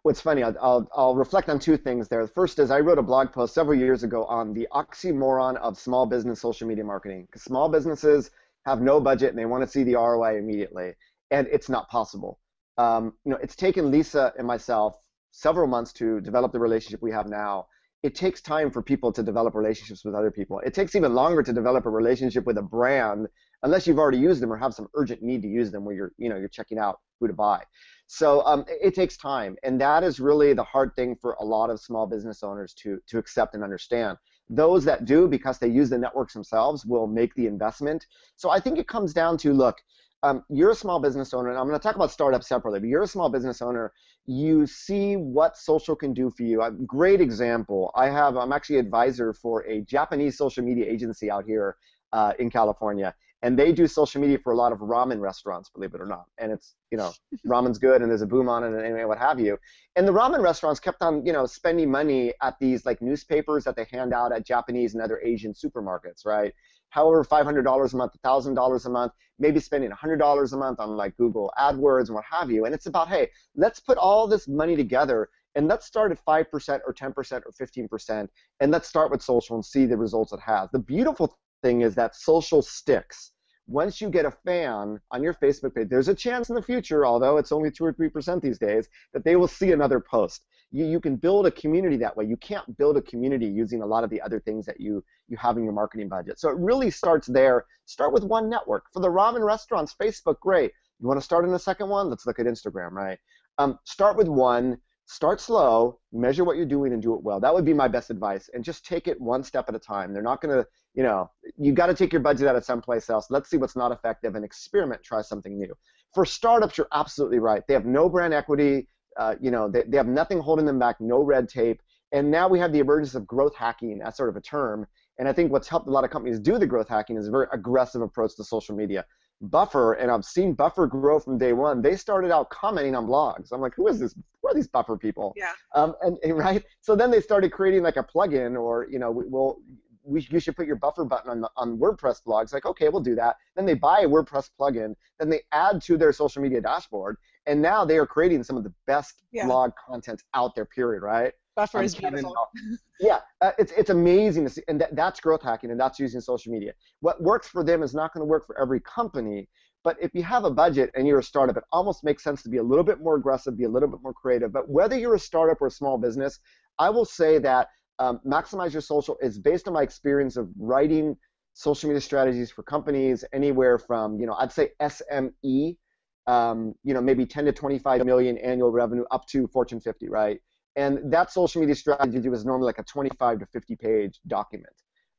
What's 0.04 0.22
funny, 0.22 0.44
I'll, 0.44 0.56
I'll, 0.62 0.90
I'll, 0.96 1.16
reflect 1.16 1.50
on 1.50 1.60
two 1.60 1.78
things 1.78 2.08
there. 2.08 2.22
The 2.22 2.32
first 2.32 2.60
is 2.60 2.72
I 2.72 2.82
wrote 2.82 2.98
a 2.98 3.04
blog 3.04 3.32
post 3.32 3.54
several 3.54 3.78
years 3.78 4.04
ago 4.04 4.26
on 4.26 4.54
the 4.54 4.68
oxymoron 4.72 5.56
of 5.58 5.80
small 5.80 6.06
business 6.06 6.42
social 6.42 6.68
media 6.68 6.84
marketing. 6.84 7.26
Because 7.26 7.44
small 7.44 7.70
businesses 7.70 8.30
have 8.66 8.82
no 8.82 9.00
budget 9.00 9.30
and 9.30 9.40
they 9.40 9.46
want 9.46 9.64
to 9.64 9.68
see 9.68 9.84
the 9.84 9.96
ROI 9.96 10.38
immediately, 10.38 10.94
and 11.32 11.48
it's 11.52 11.70
not 11.70 11.90
possible. 11.90 12.40
Um, 12.78 13.14
you 13.26 13.32
know, 13.32 13.40
it's 13.42 13.56
taken 13.56 13.92
Lisa 13.92 14.34
and 14.38 14.46
myself 14.46 14.98
several 15.32 15.68
months 15.68 15.94
to 15.94 16.22
develop 16.22 16.52
the 16.52 16.60
relationship 16.60 17.02
we 17.02 17.12
have 17.12 17.28
now. 17.28 17.68
It 18.04 18.16
takes 18.16 18.42
time 18.42 18.70
for 18.72 18.82
people 18.82 19.14
to 19.14 19.24
develop 19.24 19.56
relationships 19.56 20.04
with 20.04 20.16
other 20.16 20.32
people. 20.32 20.60
It 20.60 20.74
takes 20.74 20.96
even 20.96 21.14
longer 21.14 21.42
to 21.44 21.54
develop 21.54 21.86
a 21.86 21.90
relationship 21.90 22.46
with 22.46 22.58
a 22.58 22.62
brand 22.62 23.28
unless 23.64 23.88
you've 23.88 24.00
already 24.00 24.18
used 24.18 24.42
them 24.42 24.52
or 24.52 24.58
have 24.58 24.74
some 24.74 24.88
urgent 24.94 25.24
need 25.24 25.42
to 25.42 25.48
use 25.48 25.72
them 25.72 25.84
where 25.86 25.96
you're, 25.96 26.12
you 26.18 26.30
know, 26.30 26.38
you're 26.38 26.50
checking 26.50 26.78
out 26.78 27.00
who 27.20 27.28
to 27.28 27.34
buy. 27.34 27.64
So 28.08 28.46
um, 28.46 28.66
it, 28.68 28.80
it 28.88 28.96
takes 28.96 29.18
time, 29.18 29.56
and 29.64 29.80
that 29.82 30.04
is 30.04 30.20
really 30.20 30.54
the 30.54 30.64
hard 30.64 30.96
thing 30.96 31.16
for 31.16 31.34
a 31.40 31.44
lot 31.44 31.70
of 31.70 31.80
small 31.80 32.06
business 32.06 32.44
owners 32.44 32.74
to 32.76 33.00
to 33.08 33.18
accept 33.18 33.56
and 33.56 33.64
understand. 33.64 34.18
Those 34.50 34.84
that 34.86 35.06
do, 35.06 35.28
because 35.28 35.58
they 35.58 35.70
use 35.70 35.90
the 35.90 35.98
networks 35.98 36.34
themselves, 36.34 36.86
will 36.86 37.08
make 37.08 37.34
the 37.34 37.48
investment. 37.48 38.06
So 38.36 38.50
I 38.50 38.60
think 38.60 38.78
it 38.78 38.88
comes 38.88 39.14
down 39.14 39.38
to 39.40 39.54
look. 39.54 39.78
Um, 40.22 40.44
you're 40.50 40.72
a 40.72 40.76
small 40.76 41.00
business 41.02 41.34
owner, 41.34 41.50
and 41.50 41.58
I'm 41.58 41.68
going 41.68 41.78
to 41.78 41.84
talk 41.84 41.96
about 41.96 42.12
startups 42.12 42.48
separately, 42.48 42.80
but 42.80 42.88
you're 42.88 43.04
a 43.04 43.08
small 43.08 43.30
business 43.30 43.62
owner. 43.62 43.92
You 44.26 44.66
see 44.66 45.18
what 45.18 45.58
social 45.58 45.98
can 45.98 46.14
do 46.14 46.30
for 46.30 46.44
you. 46.44 46.62
A 46.62 46.72
great 46.72 47.20
example. 47.20 47.92
I 47.96 48.06
have. 48.10 48.38
I'm 48.38 48.54
actually 48.54 48.78
advisor 48.78 49.34
for 49.34 49.66
a 49.66 49.82
Japanese 49.82 50.38
social 50.38 50.64
media 50.64 50.86
agency 50.86 51.32
out 51.32 51.46
here 51.46 51.78
uh, 52.14 52.34
in 52.40 52.50
California, 52.50 53.14
and 53.44 53.60
they 53.60 53.74
do 53.74 53.86
social 53.86 54.22
media 54.22 54.40
for 54.42 54.54
a 54.54 54.56
lot 54.56 54.72
of 54.72 54.80
ramen 54.80 55.20
restaurants, 55.20 55.70
believe 55.70 55.94
it 55.94 56.02
or 56.02 56.08
not. 56.08 56.26
And 56.40 56.52
it's 56.52 56.76
you 56.92 56.98
know 56.98 57.12
ramen's 57.48 57.78
good, 57.78 58.02
and 58.02 58.10
there's 58.10 58.22
a 58.22 58.28
boom 58.28 58.50
on 58.50 58.64
it, 58.64 58.68
and 58.68 58.82
anyway, 58.82 59.04
what 59.04 59.20
have 59.20 59.40
you. 59.40 59.58
And 59.96 60.08
the 60.08 60.14
ramen 60.14 60.42
restaurants 60.42 60.80
kept 60.80 61.02
on 61.02 61.26
you 61.26 61.34
know 61.34 61.46
spending 61.46 61.92
money 61.92 62.34
at 62.42 62.56
these 62.60 62.86
like 62.86 63.02
newspapers 63.02 63.66
that 63.66 63.76
they 63.76 63.86
hand 63.92 64.14
out 64.14 64.32
at 64.32 64.46
Japanese 64.46 64.96
and 64.96 65.04
other 65.04 65.22
Asian 65.24 65.54
supermarkets, 65.54 66.26
right? 66.26 66.54
However, 66.90 67.26
$500 67.26 67.94
a 67.94 67.98
month, 67.98 68.12
$1,000 68.24 68.86
a 68.86 68.90
month, 68.90 69.14
maybe 69.40 69.60
spending 69.60 69.90
$100 69.90 70.54
a 70.54 70.58
month 70.58 70.80
on 70.80 70.96
like 70.96 71.18
Google 71.18 71.52
AdWords 71.58 72.06
and 72.06 72.14
what 72.14 72.24
have 72.30 72.52
you. 72.52 72.66
And 72.66 72.76
it's 72.76 72.86
about, 72.86 73.08
hey, 73.08 73.32
let's 73.56 73.80
put 73.80 73.98
all 73.98 74.28
this 74.28 74.48
money 74.48 74.76
together 74.76 75.30
and 75.56 75.68
let's 75.68 75.88
start 75.88 76.12
at 76.12 76.24
5% 76.24 76.80
or 76.86 76.94
10% 76.94 77.42
or 77.46 77.52
15% 77.68 78.28
and 78.60 78.72
let's 78.72 78.88
start 78.88 79.10
with 79.10 79.24
social 79.24 79.56
and 79.56 79.66
see 79.66 79.88
the 79.88 79.98
results 79.98 80.34
it 80.34 80.40
has. 80.40 80.70
The 80.72 80.78
beautiful 80.78 81.36
thing 81.64 81.82
is 81.82 81.96
that 81.96 82.16
social 82.16 82.62
sticks 82.62 83.32
once 83.68 84.02
you 84.02 84.10
get 84.10 84.26
a 84.26 84.32
fan 84.32 85.00
on 85.12 85.24
your 85.24 85.34
Facebook 85.34 85.74
page, 85.76 85.88
there's 85.90 86.10
a 86.10 86.16
chance 86.16 86.50
in 86.50 86.56
the 86.56 86.62
future, 86.62 87.06
although 87.06 87.38
it's 87.38 87.52
only 87.52 87.72
2 87.72 87.86
or 87.86 87.94
3% 87.94 88.42
these 88.42 88.60
days, 88.60 88.90
that 89.14 89.24
they 89.24 89.36
will 89.36 89.48
see 89.48 89.72
another 89.72 90.00
post. 90.00 90.44
You, 90.72 90.86
you 90.86 91.00
can 91.00 91.16
build 91.16 91.46
a 91.46 91.52
community 91.52 91.98
that 91.98 92.16
way. 92.18 92.26
You 92.26 92.36
can't 92.38 92.78
build 92.78 92.98
a 92.98 93.02
community 93.02 93.46
using 93.46 93.82
a 93.82 93.86
lot 93.86 94.04
of 94.04 94.10
the 94.10 94.22
other 94.22 94.40
things 94.40 94.66
that 94.66 94.82
you, 94.82 95.04
you 95.28 95.38
have 95.38 95.58
in 95.58 95.64
your 95.64 95.74
marketing 95.74 96.10
budget. 96.10 96.40
So 96.40 96.50
it 96.50 96.58
really 96.58 96.90
starts 96.90 97.28
there. 97.28 97.66
Start 97.86 98.12
with 98.12 98.24
one 98.24 98.50
network. 98.50 98.86
For 98.92 99.00
the 99.00 99.10
ramen 99.10 99.46
restaurants, 99.46 99.96
Facebook, 100.00 100.40
great. 100.40 100.72
You 101.00 101.08
want 101.08 101.20
to 101.20 101.24
start 101.24 101.46
in 101.46 101.52
the 101.52 101.60
second 101.60 101.90
one? 101.90 102.10
Let's 102.10 102.26
look 102.26 102.40
at 102.40 102.46
Instagram, 102.46 102.92
right? 102.92 103.20
Um, 103.60 103.80
start 103.86 104.18
with 104.18 104.28
one 104.28 104.78
start 105.06 105.42
slow, 105.42 106.00
measure 106.12 106.44
what 106.44 106.58
you're 106.58 106.66
doing, 106.66 106.94
and 106.94 107.02
do 107.02 107.14
it 107.14 107.24
well. 107.24 107.40
That 107.40 107.54
would 107.54 107.66
be 107.66 107.74
my 107.74 107.88
best 107.88 108.10
advice. 108.10 108.50
And 108.54 108.64
just 108.64 108.86
take 108.86 109.08
it 109.08 109.20
one 109.20 109.44
step 109.44 109.66
at 109.68 109.76
a 109.76 109.80
time. 109.80 110.14
They're 110.14 110.24
not 110.24 110.42
going 110.42 110.56
to, 110.56 110.68
you 110.94 111.04
know, 111.04 111.30
you've 111.58 111.76
got 111.76 111.88
to 111.88 111.94
take 111.94 112.14
your 112.14 112.22
budget 112.22 112.48
out 112.48 112.56
of 112.56 112.64
someplace 112.64 113.10
else. 113.10 113.28
Let's 113.30 113.50
see 113.50 113.58
what's 113.58 113.76
not 113.76 113.92
effective 113.92 114.36
and 114.36 114.46
experiment, 114.46 115.04
try 115.04 115.22
something 115.22 115.58
new. 115.58 115.74
For 116.14 116.26
startups, 116.26 116.78
you're 116.78 116.88
absolutely 116.94 117.40
right. 117.40 117.64
They 117.68 117.74
have 117.74 117.86
no 117.86 118.08
brand 118.08 118.34
equity. 118.34 118.88
Uh, 119.18 119.36
you 119.40 119.52
know, 119.52 119.70
they, 119.70 119.84
they 119.84 119.98
have 119.98 120.08
nothing 120.08 120.40
holding 120.40 120.66
them 120.66 120.80
back, 120.80 121.00
no 121.00 121.22
red 121.22 121.50
tape. 121.50 121.82
And 122.12 122.30
now 122.30 122.48
we 122.48 122.60
have 122.60 122.72
the 122.72 122.80
emergence 122.80 123.16
of 123.16 123.28
growth 123.28 123.56
hacking 123.56 124.02
as 124.04 124.16
sort 124.16 124.30
of 124.30 124.36
a 124.36 124.42
term. 124.42 124.86
And 125.20 125.28
I 125.28 125.34
think 125.34 125.52
what's 125.52 125.68
helped 125.68 125.88
a 125.88 125.92
lot 125.92 126.04
of 126.04 126.10
companies 126.10 126.40
do 126.40 126.58
the 126.58 126.68
growth 126.68 126.88
hacking 126.88 127.18
is 127.18 127.28
a 127.28 127.32
very 127.32 127.48
aggressive 127.52 128.02
approach 128.02 128.36
to 128.38 128.44
social 128.44 128.76
media. 128.76 129.06
Buffer, 129.42 129.94
and 129.94 130.10
I've 130.10 130.24
seen 130.24 130.54
Buffer 130.54 130.88
grow 130.88 131.20
from 131.20 131.38
day 131.38 131.54
one. 131.54 131.82
They 131.82 131.96
started 131.96 132.32
out 132.32 132.50
commenting 132.50 132.96
on 132.96 133.06
blogs. 133.06 133.52
I'm 133.52 133.62
like, 133.62 133.76
who 133.76 133.88
is 133.88 134.00
this? 134.00 134.16
Who 134.42 134.48
are 134.48 134.54
these 134.54 134.68
Buffer 134.68 134.98
people? 134.98 135.34
Yeah. 135.36 135.52
Um, 135.76 135.96
and, 136.02 136.18
and 136.24 136.38
right. 136.38 136.64
So 136.82 136.96
then 136.96 137.12
they 137.12 137.20
started 137.20 137.52
creating 137.52 137.84
like 137.84 137.98
a 137.98 138.04
plugin, 138.04 138.60
or 138.60 138.88
you 138.90 139.00
know, 139.00 139.12
we, 139.12 139.26
will 139.28 139.60
we, 140.04 140.26
you 140.30 140.40
should 140.40 140.56
put 140.56 140.68
your 140.68 140.76
buffer 140.76 141.06
button 141.06 141.30
on, 141.30 141.42
the, 141.42 141.50
on 141.58 141.78
WordPress 141.78 142.24
blogs. 142.24 142.54
Like, 142.54 142.66
okay, 142.66 142.90
we'll 142.90 143.02
do 143.02 143.16
that. 143.16 143.38
Then 143.56 143.66
they 143.66 143.74
buy 143.74 144.02
a 144.02 144.08
WordPress 144.08 144.50
plugin. 144.60 144.96
Then 145.20 145.30
they 145.30 145.42
add 145.52 145.82
to 145.84 145.98
their 145.98 146.14
social 146.14 146.42
media 146.42 146.62
dashboard, 146.62 147.18
and 147.46 147.62
now 147.62 147.86
they 147.86 147.98
are 147.98 148.06
creating 148.06 148.44
some 148.44 148.58
of 148.58 148.64
the 148.64 148.74
best 148.88 149.24
yeah. 149.32 149.46
blog 149.46 149.72
content 149.88 150.24
out 150.34 150.56
there. 150.56 150.66
Period. 150.66 151.04
Right. 151.04 151.34
Buffer 151.56 151.84
is 151.84 151.96
beautiful. 151.96 152.36
yeah, 153.00 153.20
uh, 153.42 153.52
it's 153.60 153.72
it's 153.74 153.90
amazing 153.90 154.44
to 154.46 154.50
see, 154.50 154.62
and 154.68 154.82
that, 154.82 154.96
that's 154.96 155.20
growth 155.20 155.44
hacking, 155.44 155.72
and 155.72 155.80
that's 155.80 156.00
using 156.00 156.20
social 156.20 156.52
media. 156.52 156.74
What 157.02 157.22
works 157.22 157.48
for 157.48 157.64
them 157.64 157.84
is 157.84 157.94
not 157.94 158.14
going 158.14 158.22
to 158.22 158.26
work 158.26 158.46
for 158.48 158.60
every 158.60 158.80
company. 158.80 159.48
But 159.84 159.98
if 160.02 160.12
you 160.14 160.24
have 160.24 160.46
a 160.46 160.50
budget 160.50 160.92
and 160.96 161.06
you're 161.06 161.20
a 161.20 161.24
startup, 161.24 161.58
it 161.58 161.64
almost 161.74 162.06
makes 162.06 162.24
sense 162.24 162.42
to 162.44 162.50
be 162.50 162.58
a 162.58 162.64
little 162.64 162.86
bit 162.86 163.02
more 163.02 163.16
aggressive, 163.16 163.58
be 163.58 163.66
a 163.66 163.70
little 163.70 163.90
bit 163.90 164.00
more 164.02 164.14
creative. 164.14 164.54
But 164.54 164.70
whether 164.70 164.98
you're 164.98 165.16
a 165.16 165.20
startup 165.20 165.62
or 165.62 165.68
a 165.68 165.72
small 165.72 165.98
business, 165.98 166.40
I 166.80 166.90
will 166.90 167.04
say 167.04 167.38
that 167.40 167.68
um, 168.00 168.22
maximize 168.26 168.72
your 168.72 168.82
social 168.82 169.18
is 169.22 169.38
based 169.38 169.68
on 169.68 169.74
my 169.74 169.84
experience 169.84 170.38
of 170.38 170.50
writing 170.58 171.18
social 171.54 171.90
media 171.90 172.02
strategies 172.02 172.52
for 172.52 172.64
companies 172.64 173.24
anywhere 173.32 173.78
from 173.78 174.20
you 174.20 174.26
know 174.26 174.34
I'd 174.34 174.52
say 174.52 174.72
SME, 174.82 175.78
um, 176.26 176.74
you 176.84 176.94
know 176.94 177.02
maybe 177.02 177.26
10 177.26 177.46
to 177.46 177.52
25 177.52 178.06
million 178.06 178.38
annual 178.40 178.72
revenue 178.72 179.04
up 179.12 179.28
to 179.28 179.48
Fortune 179.48 179.80
50, 179.80 180.10
right? 180.10 180.40
And 180.76 181.12
that 181.12 181.32
social 181.32 181.62
media 181.62 181.76
strategy 181.76 182.30
was 182.30 182.46
normally 182.46 182.66
like 182.66 182.80
a 182.80 182.84
25 182.84 183.40
to 183.40 183.46
50 183.46 183.76
page 183.76 184.20
document. 184.28 184.74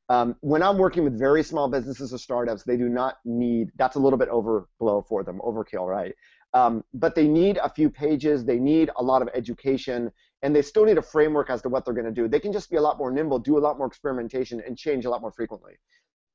Um, 0.09 0.35
when 0.41 0.61
I'm 0.61 0.77
working 0.77 1.03
with 1.03 1.17
very 1.17 1.43
small 1.43 1.67
businesses 1.67 2.13
or 2.13 2.17
startups, 2.17 2.63
they 2.63 2.77
do 2.77 2.89
not 2.89 3.17
need, 3.25 3.71
that's 3.75 3.95
a 3.95 3.99
little 3.99 4.19
bit 4.19 4.29
overblow 4.29 5.07
for 5.07 5.23
them, 5.23 5.39
overkill, 5.43 5.87
right? 5.87 6.13
Um, 6.53 6.83
but 6.93 7.15
they 7.15 7.27
need 7.27 7.57
a 7.57 7.69
few 7.69 7.89
pages, 7.89 8.45
they 8.45 8.59
need 8.59 8.91
a 8.97 9.03
lot 9.03 9.21
of 9.21 9.29
education, 9.33 10.11
and 10.43 10.55
they 10.55 10.61
still 10.61 10.85
need 10.85 10.97
a 10.97 11.01
framework 11.01 11.49
as 11.49 11.61
to 11.63 11.69
what 11.69 11.85
they're 11.85 11.93
going 11.93 12.05
to 12.05 12.11
do. 12.11 12.27
They 12.27 12.39
can 12.39 12.53
just 12.53 12.69
be 12.69 12.77
a 12.77 12.81
lot 12.81 12.97
more 12.97 13.11
nimble, 13.11 13.39
do 13.39 13.57
a 13.57 13.59
lot 13.59 13.77
more 13.77 13.87
experimentation, 13.87 14.61
and 14.65 14.77
change 14.77 15.05
a 15.05 15.09
lot 15.09 15.21
more 15.21 15.31
frequently. 15.31 15.73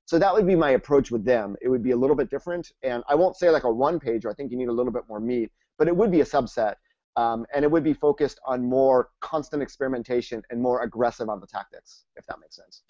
So 0.07 0.19
that 0.19 0.35
would 0.35 0.47
be 0.47 0.57
my 0.57 0.71
approach 0.71 1.13
with 1.13 1.25
them. 1.25 1.55
It 1.63 1.69
would 1.69 1.85
be 1.85 1.93
a 1.93 1.97
little 1.97 2.17
bit 2.17 2.29
different, 2.29 2.73
and 2.83 3.05
I 3.09 3.15
won't 3.15 3.37
say 3.37 3.51
like 3.51 3.63
a 3.63 3.73
one 3.73 4.01
page, 4.01 4.27
I 4.27 4.33
think 4.33 4.51
you 4.51 4.59
need 4.59 4.69
a 4.69 4.73
little 4.73 4.93
bit 4.93 5.05
more 5.09 5.21
meat, 5.21 5.53
but 5.79 5.87
it 5.87 5.97
would 5.97 6.11
be 6.11 6.21
a 6.21 6.25
subset. 6.25 6.75
Um, 7.16 7.44
and 7.55 7.64
it 7.64 7.70
would 7.70 7.85
be 7.85 7.92
focused 7.92 8.38
on 8.46 8.64
more 8.64 9.11
constant 9.20 9.62
experimentation 9.62 10.42
and 10.51 10.61
more 10.61 10.83
aggressive 10.83 11.29
on 11.29 11.40
the 11.40 11.46
tactics, 11.46 12.05
if 12.16 12.25
that 12.27 12.38
makes 12.40 12.57
sense. 12.57 12.83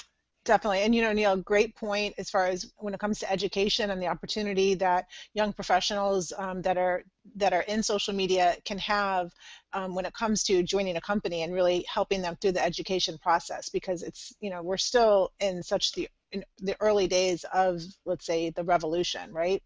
Definitely. 0.44 0.80
And 0.80 0.94
you 0.94 1.02
know, 1.02 1.12
Neal, 1.12 1.36
great 1.36 1.76
point 1.76 2.14
as 2.16 2.30
far 2.30 2.46
as 2.46 2.72
when 2.78 2.94
it 2.94 3.00
comes 3.00 3.18
to 3.18 3.30
education 3.30 3.90
and 3.90 4.00
the 4.00 4.06
opportunity 4.06 4.74
that 4.74 5.06
young 5.34 5.52
professionals 5.52 6.32
um, 6.38 6.62
that 6.62 6.78
are 6.78 7.04
that 7.36 7.52
are 7.52 7.60
in 7.62 7.82
social 7.82 8.14
media 8.14 8.56
can 8.64 8.78
have 8.78 9.32
um, 9.74 9.94
when 9.94 10.06
it 10.06 10.14
comes 10.14 10.42
to 10.44 10.62
joining 10.62 10.96
a 10.96 11.00
company 11.00 11.42
and 11.42 11.52
really 11.52 11.84
helping 11.86 12.22
them 12.22 12.36
through 12.40 12.52
the 12.52 12.64
education 12.64 13.18
process 13.18 13.68
because 13.68 14.02
it's 14.02 14.32
you 14.40 14.48
know 14.48 14.62
we're 14.62 14.78
still 14.78 15.30
in 15.40 15.62
such 15.62 15.92
the 15.92 16.08
in 16.32 16.42
the 16.58 16.76
early 16.80 17.06
days 17.06 17.44
of 17.52 17.82
let's 18.06 18.24
say 18.24 18.48
the 18.48 18.64
revolution, 18.64 19.30
right? 19.34 19.62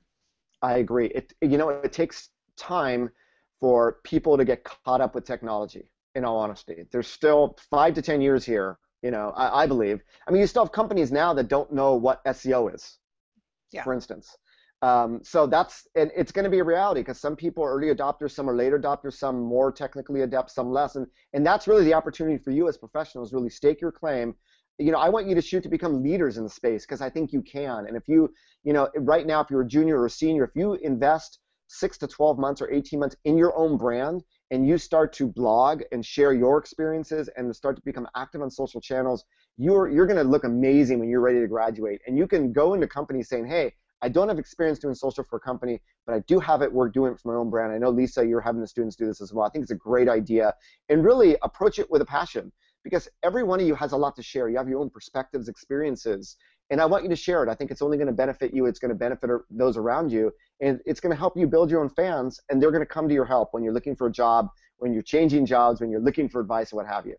I 0.60 0.78
agree. 0.78 1.06
It 1.06 1.34
you 1.40 1.56
know 1.56 1.68
it 1.68 1.92
takes 1.92 2.30
time 2.56 3.10
for 3.64 3.96
people 4.04 4.36
to 4.36 4.44
get 4.44 4.62
caught 4.62 5.00
up 5.00 5.14
with 5.14 5.24
technology. 5.24 5.88
In 6.14 6.22
all 6.22 6.36
honesty, 6.36 6.84
there's 6.92 7.06
still 7.06 7.56
five 7.70 7.94
to 7.94 8.02
ten 8.02 8.20
years 8.20 8.44
here. 8.44 8.78
You 9.00 9.10
know, 9.10 9.32
I, 9.34 9.62
I 9.62 9.66
believe. 9.66 10.02
I 10.28 10.30
mean, 10.30 10.42
you 10.42 10.46
still 10.46 10.64
have 10.64 10.70
companies 10.70 11.10
now 11.10 11.32
that 11.32 11.48
don't 11.48 11.72
know 11.72 11.94
what 11.94 12.22
SEO 12.26 12.74
is. 12.74 12.98
Yeah. 13.72 13.82
For 13.82 13.94
instance. 13.94 14.36
Um, 14.82 15.20
so 15.24 15.46
that's 15.46 15.88
and 15.94 16.10
it's 16.14 16.30
going 16.30 16.44
to 16.44 16.50
be 16.50 16.58
a 16.58 16.64
reality 16.64 17.00
because 17.00 17.18
some 17.18 17.36
people 17.36 17.64
are 17.64 17.74
early 17.74 17.86
adopters, 17.86 18.32
some 18.32 18.50
are 18.50 18.54
later 18.54 18.78
adopters, 18.78 19.14
some 19.14 19.40
more 19.40 19.72
technically 19.72 20.20
adept, 20.20 20.50
some 20.50 20.70
less, 20.70 20.96
and 20.96 21.06
and 21.32 21.46
that's 21.46 21.66
really 21.66 21.84
the 21.84 21.94
opportunity 21.94 22.36
for 22.36 22.50
you 22.50 22.68
as 22.68 22.76
professionals. 22.76 23.32
Really 23.32 23.48
stake 23.48 23.80
your 23.80 23.92
claim. 23.92 24.34
You 24.78 24.92
know, 24.92 24.98
I 24.98 25.08
want 25.08 25.26
you 25.26 25.34
to 25.36 25.40
shoot 25.40 25.62
to 25.62 25.70
become 25.70 26.02
leaders 26.02 26.36
in 26.36 26.44
the 26.44 26.50
space 26.50 26.84
because 26.84 27.00
I 27.00 27.08
think 27.08 27.32
you 27.32 27.40
can. 27.40 27.86
And 27.86 27.96
if 27.96 28.08
you, 28.08 28.30
you 28.62 28.74
know, 28.74 28.90
right 28.94 29.26
now, 29.26 29.40
if 29.40 29.48
you're 29.50 29.62
a 29.62 29.66
junior 29.66 30.00
or 30.00 30.06
a 30.06 30.10
senior, 30.10 30.44
if 30.44 30.50
you 30.54 30.74
invest 30.74 31.38
six 31.66 31.98
to 31.98 32.06
12 32.06 32.38
months 32.38 32.60
or 32.60 32.70
18 32.70 32.98
months 32.98 33.16
in 33.24 33.36
your 33.36 33.56
own 33.56 33.76
brand 33.76 34.22
and 34.50 34.66
you 34.66 34.78
start 34.78 35.12
to 35.14 35.26
blog 35.26 35.82
and 35.92 36.04
share 36.04 36.32
your 36.32 36.58
experiences 36.58 37.28
and 37.36 37.54
start 37.54 37.76
to 37.76 37.82
become 37.84 38.06
active 38.14 38.42
on 38.42 38.50
social 38.50 38.80
channels, 38.80 39.24
you're 39.56 39.88
you're 39.88 40.06
going 40.06 40.18
to 40.18 40.24
look 40.24 40.44
amazing 40.44 40.98
when 40.98 41.08
you're 41.08 41.20
ready 41.20 41.40
to 41.40 41.48
graduate. 41.48 42.00
And 42.06 42.16
you 42.18 42.26
can 42.26 42.52
go 42.52 42.74
into 42.74 42.86
companies 42.86 43.28
saying, 43.28 43.46
"Hey, 43.46 43.74
I 44.02 44.08
don't 44.08 44.28
have 44.28 44.38
experience 44.38 44.78
doing 44.78 44.94
social 44.94 45.24
for 45.24 45.36
a 45.36 45.40
company, 45.40 45.80
but 46.06 46.14
I 46.14 46.18
do 46.20 46.38
have 46.38 46.60
it 46.60 46.72
work 46.72 46.92
doing 46.92 47.12
it 47.12 47.20
for 47.20 47.32
my 47.32 47.38
own 47.38 47.48
brand. 47.48 47.72
I 47.72 47.78
know 47.78 47.88
Lisa, 47.88 48.26
you're 48.26 48.40
having 48.40 48.60
the 48.60 48.66
students 48.66 48.96
do 48.96 49.06
this 49.06 49.22
as 49.22 49.32
well. 49.32 49.46
I 49.46 49.48
think 49.48 49.62
it's 49.62 49.72
a 49.72 49.76
great 49.76 50.08
idea, 50.08 50.52
and 50.88 51.04
really 51.04 51.36
approach 51.42 51.78
it 51.78 51.90
with 51.90 52.02
a 52.02 52.04
passion 52.04 52.52
because 52.82 53.08
every 53.22 53.42
one 53.42 53.60
of 53.60 53.66
you 53.66 53.74
has 53.74 53.92
a 53.92 53.96
lot 53.96 54.14
to 54.16 54.22
share. 54.22 54.48
You 54.50 54.58
have 54.58 54.68
your 54.68 54.80
own 54.80 54.90
perspectives, 54.90 55.48
experiences, 55.48 56.36
and 56.74 56.80
I 56.80 56.86
want 56.86 57.04
you 57.04 57.08
to 57.08 57.14
share 57.14 57.40
it. 57.44 57.48
I 57.48 57.54
think 57.54 57.70
it's 57.70 57.82
only 57.82 57.96
going 57.96 58.08
to 58.08 58.12
benefit 58.12 58.52
you. 58.52 58.66
It's 58.66 58.80
going 58.80 58.88
to 58.88 58.96
benefit 58.96 59.30
er, 59.30 59.44
those 59.48 59.76
around 59.76 60.10
you, 60.10 60.32
and 60.60 60.80
it's 60.84 60.98
going 60.98 61.12
to 61.12 61.16
help 61.16 61.36
you 61.36 61.46
build 61.46 61.70
your 61.70 61.80
own 61.80 61.88
fans. 61.88 62.40
And 62.50 62.60
they're 62.60 62.72
going 62.72 62.82
to 62.82 62.86
come 62.86 63.06
to 63.06 63.14
your 63.14 63.24
help 63.24 63.50
when 63.52 63.62
you're 63.62 63.72
looking 63.72 63.94
for 63.94 64.08
a 64.08 64.12
job, 64.12 64.48
when 64.78 64.92
you're 64.92 65.04
changing 65.04 65.46
jobs, 65.46 65.80
when 65.80 65.88
you're 65.88 66.00
looking 66.00 66.28
for 66.28 66.40
advice, 66.40 66.72
and 66.72 66.78
what 66.78 66.88
have 66.88 67.06
you. 67.06 67.14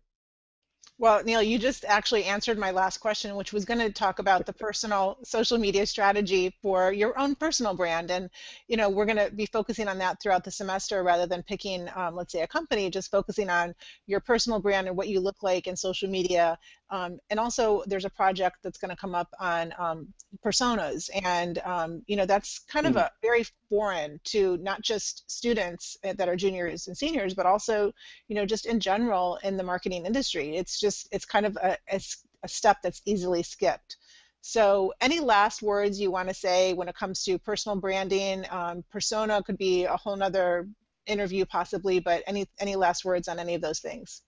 Well, 0.98 1.22
Neal, 1.22 1.42
you 1.42 1.58
just 1.58 1.84
actually 1.84 2.24
answered 2.24 2.56
my 2.58 2.70
last 2.70 2.98
question, 2.98 3.36
which 3.36 3.52
was 3.52 3.66
going 3.66 3.80
to 3.80 3.90
talk 3.90 4.18
about 4.18 4.46
the 4.46 4.54
personal 4.54 5.18
social 5.24 5.58
media 5.58 5.84
strategy 5.84 6.54
for 6.62 6.90
your 6.90 7.18
own 7.18 7.34
personal 7.34 7.74
brand. 7.74 8.10
And, 8.10 8.30
you 8.66 8.78
know, 8.78 8.88
we're 8.88 9.04
going 9.04 9.18
to 9.18 9.30
be 9.30 9.44
focusing 9.44 9.88
on 9.88 9.98
that 9.98 10.22
throughout 10.22 10.42
the 10.42 10.50
semester 10.50 11.02
rather 11.02 11.26
than 11.26 11.42
picking, 11.42 11.86
um, 11.94 12.16
let's 12.16 12.32
say, 12.32 12.40
a 12.40 12.46
company, 12.46 12.88
just 12.88 13.10
focusing 13.10 13.50
on 13.50 13.74
your 14.06 14.20
personal 14.20 14.58
brand 14.58 14.88
and 14.88 14.96
what 14.96 15.08
you 15.08 15.20
look 15.20 15.42
like 15.42 15.66
in 15.66 15.76
social 15.76 16.08
media. 16.08 16.58
Um, 16.88 17.18
and 17.28 17.38
also, 17.38 17.82
there's 17.86 18.06
a 18.06 18.10
project 18.10 18.56
that's 18.62 18.78
going 18.78 18.90
to 18.90 18.96
come 18.96 19.14
up 19.14 19.28
on 19.38 19.74
um, 19.78 20.14
personas. 20.42 21.10
And, 21.22 21.58
um, 21.58 22.04
you 22.06 22.16
know, 22.16 22.24
that's 22.24 22.60
kind 22.60 22.86
mm. 22.86 22.90
of 22.90 22.94
hmm. 22.94 23.00
a 23.00 23.10
very 23.20 23.44
foreign 23.68 24.20
to 24.24 24.56
not 24.58 24.82
just 24.82 25.30
students 25.30 25.96
eh, 26.02 26.14
that 26.16 26.28
are 26.28 26.36
juniors 26.36 26.86
and 26.86 26.96
seniors, 26.96 27.34
but 27.34 27.46
also, 27.46 27.92
you 28.28 28.36
know, 28.36 28.46
just 28.46 28.66
in 28.66 28.80
general 28.80 29.38
in 29.42 29.56
the 29.56 29.62
marketing 29.62 30.06
industry. 30.06 30.56
It's 30.56 30.80
just 30.80 31.08
it's 31.12 31.24
kind 31.24 31.46
of 31.46 31.56
a, 31.56 31.76
a, 31.90 32.00
a 32.42 32.48
step 32.48 32.78
that's 32.82 33.02
easily 33.04 33.42
skipped. 33.42 33.96
So, 34.40 34.92
any 35.00 35.18
last 35.18 35.60
words 35.60 36.00
you 36.00 36.12
want 36.12 36.28
to 36.28 36.34
say 36.34 36.72
when 36.72 36.88
it 36.88 36.94
comes 36.94 37.24
to 37.24 37.38
personal 37.38 37.76
branding? 37.80 38.44
Um, 38.48 38.84
persona 38.92 39.42
could 39.42 39.58
be 39.58 39.84
a 39.86 39.96
whole 39.96 40.14
nother 40.14 40.68
interview 41.06 41.44
possibly, 41.46 41.98
but 42.00 42.22
any 42.26 42.46
any 42.58 42.76
last 42.76 43.04
words 43.04 43.28
on 43.28 43.38
any 43.38 43.54
of 43.54 43.60
those 43.60 43.80
things? 43.80 44.22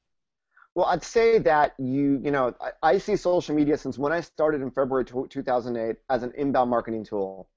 Well, 0.74 0.86
I'd 0.86 1.04
say 1.04 1.38
that 1.38 1.74
you 1.78 2.20
you 2.22 2.30
know 2.30 2.54
I, 2.60 2.70
I 2.82 2.98
see 2.98 3.16
social 3.16 3.54
media 3.54 3.78
since 3.78 3.98
when 3.98 4.12
I 4.12 4.20
started 4.20 4.60
in 4.60 4.70
February 4.70 5.04
2008 5.04 5.96
as 6.10 6.22
an 6.22 6.32
inbound 6.36 6.70
marketing 6.70 7.04
tool. 7.04 7.48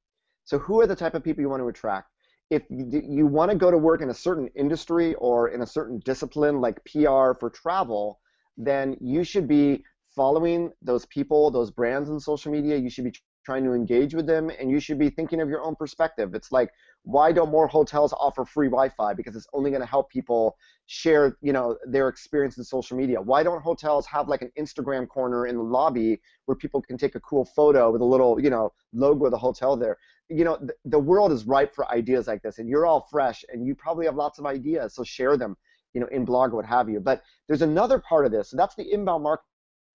So, 0.43 0.60
who 0.60 0.82
are 0.82 0.88
the 0.88 0.95
type 0.95 1.13
of 1.13 1.23
people 1.23 1.41
you 1.41 1.49
want 1.49 1.62
to 1.62 1.67
attract? 1.67 2.10
If 2.49 2.63
you, 2.69 3.25
want 3.27 3.49
to 3.51 3.58
go 3.58 3.71
to 3.71 3.77
work 3.77 4.01
in 4.01 4.10
a 4.10 4.13
certain 4.13 4.49
industry 4.56 5.13
or 5.15 5.49
in 5.49 5.62
a 5.62 5.65
certain 5.65 5.99
discipline 6.04 6.60
like 6.60 6.84
PR 6.84 7.32
for 7.39 7.49
travel, 7.54 8.19
then 8.58 8.97
you 8.99 9.23
should 9.23 9.47
be 9.47 9.86
following 10.13 10.71
those 10.82 11.06
people, 11.06 11.49
those 11.49 11.71
brands 11.71 12.10
in 12.10 12.19
social 12.19 12.51
media. 12.51 12.75
You 12.75 12.89
should 12.89 13.06
be 13.06 13.13
trying 13.45 13.63
to 13.63 13.73
engage 13.73 14.13
with 14.13 14.27
them 14.27 14.51
and 14.60 14.69
you 14.69 14.80
should 14.80 14.99
be 14.99 15.10
thinking 15.10 15.41
of 15.41 15.49
your 15.49 15.63
own 15.63 15.75
perspective. 15.75 16.36
It's 16.36 16.51
like, 16.51 16.69
why 17.04 17.32
don't 17.32 17.49
more 17.49 17.67
hotels 17.67 18.13
offer 18.13 18.45
free 18.45 18.67
Wi-Fi? 18.67 19.13
Because 19.13 19.36
it's 19.36 19.47
only 19.54 19.71
going 19.71 19.82
to 19.82 19.88
help 19.88 20.12
people 20.12 20.58
share, 20.86 21.38
you 21.41 21.51
know, 21.51 21.77
their 21.86 22.08
experience 22.08 22.58
in 22.58 22.63
social 22.63 22.95
media. 22.95 23.19
Why 23.19 23.41
don't 23.41 23.62
hotels 23.62 24.06
have 24.06 24.27
like 24.27 24.43
an 24.43 24.51
Instagram 24.60 25.08
corner 25.08 25.47
in 25.47 25.56
the 25.56 25.63
lobby 25.63 26.21
where 26.45 26.56
people 26.56 26.82
can 26.82 26.97
take 26.97 27.15
a 27.15 27.19
cool 27.21 27.45
photo 27.45 27.91
with 27.91 28.01
a 28.01 28.06
little, 28.06 28.39
you 28.39 28.49
know, 28.49 28.73
logo 28.93 29.25
of 29.25 29.32
the 29.32 29.38
hotel 29.38 29.75
there? 29.75 29.97
You 30.31 30.45
know, 30.45 30.57
th- 30.57 30.71
the 30.85 30.99
world 30.99 31.31
is 31.31 31.45
ripe 31.45 31.75
for 31.75 31.89
ideas 31.91 32.27
like 32.27 32.41
this 32.41 32.59
and 32.59 32.69
you're 32.69 32.85
all 32.85 33.07
fresh 33.11 33.43
and 33.49 33.65
you 33.65 33.75
probably 33.75 34.05
have 34.05 34.15
lots 34.15 34.39
of 34.39 34.45
ideas, 34.45 34.95
so 34.95 35.03
share 35.03 35.37
them 35.37 35.57
you 35.93 36.01
know, 36.01 36.07
in 36.07 36.25
blog 36.25 36.53
or 36.53 36.57
what 36.57 36.65
have 36.65 36.89
you. 36.89 36.99
But 36.99 37.23
there's 37.47 37.61
another 37.61 37.99
part 37.99 38.25
of 38.25 38.31
this, 38.31 38.51
and 38.51 38.59
that's 38.59 38.75
the 38.75 38.91
inbound 38.91 39.23
marketing. 39.23 39.45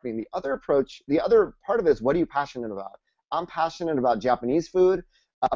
The 0.02 0.28
other 0.32 0.52
approach, 0.52 1.02
the 1.08 1.20
other 1.20 1.54
part 1.66 1.80
of 1.80 1.86
it 1.86 1.90
is 1.90 2.02
what 2.02 2.14
are 2.16 2.18
you 2.18 2.26
passionate 2.26 2.70
about? 2.70 2.98
I'm 3.32 3.46
passionate 3.46 3.98
about 3.98 4.20
Japanese 4.20 4.68
food, 4.68 5.02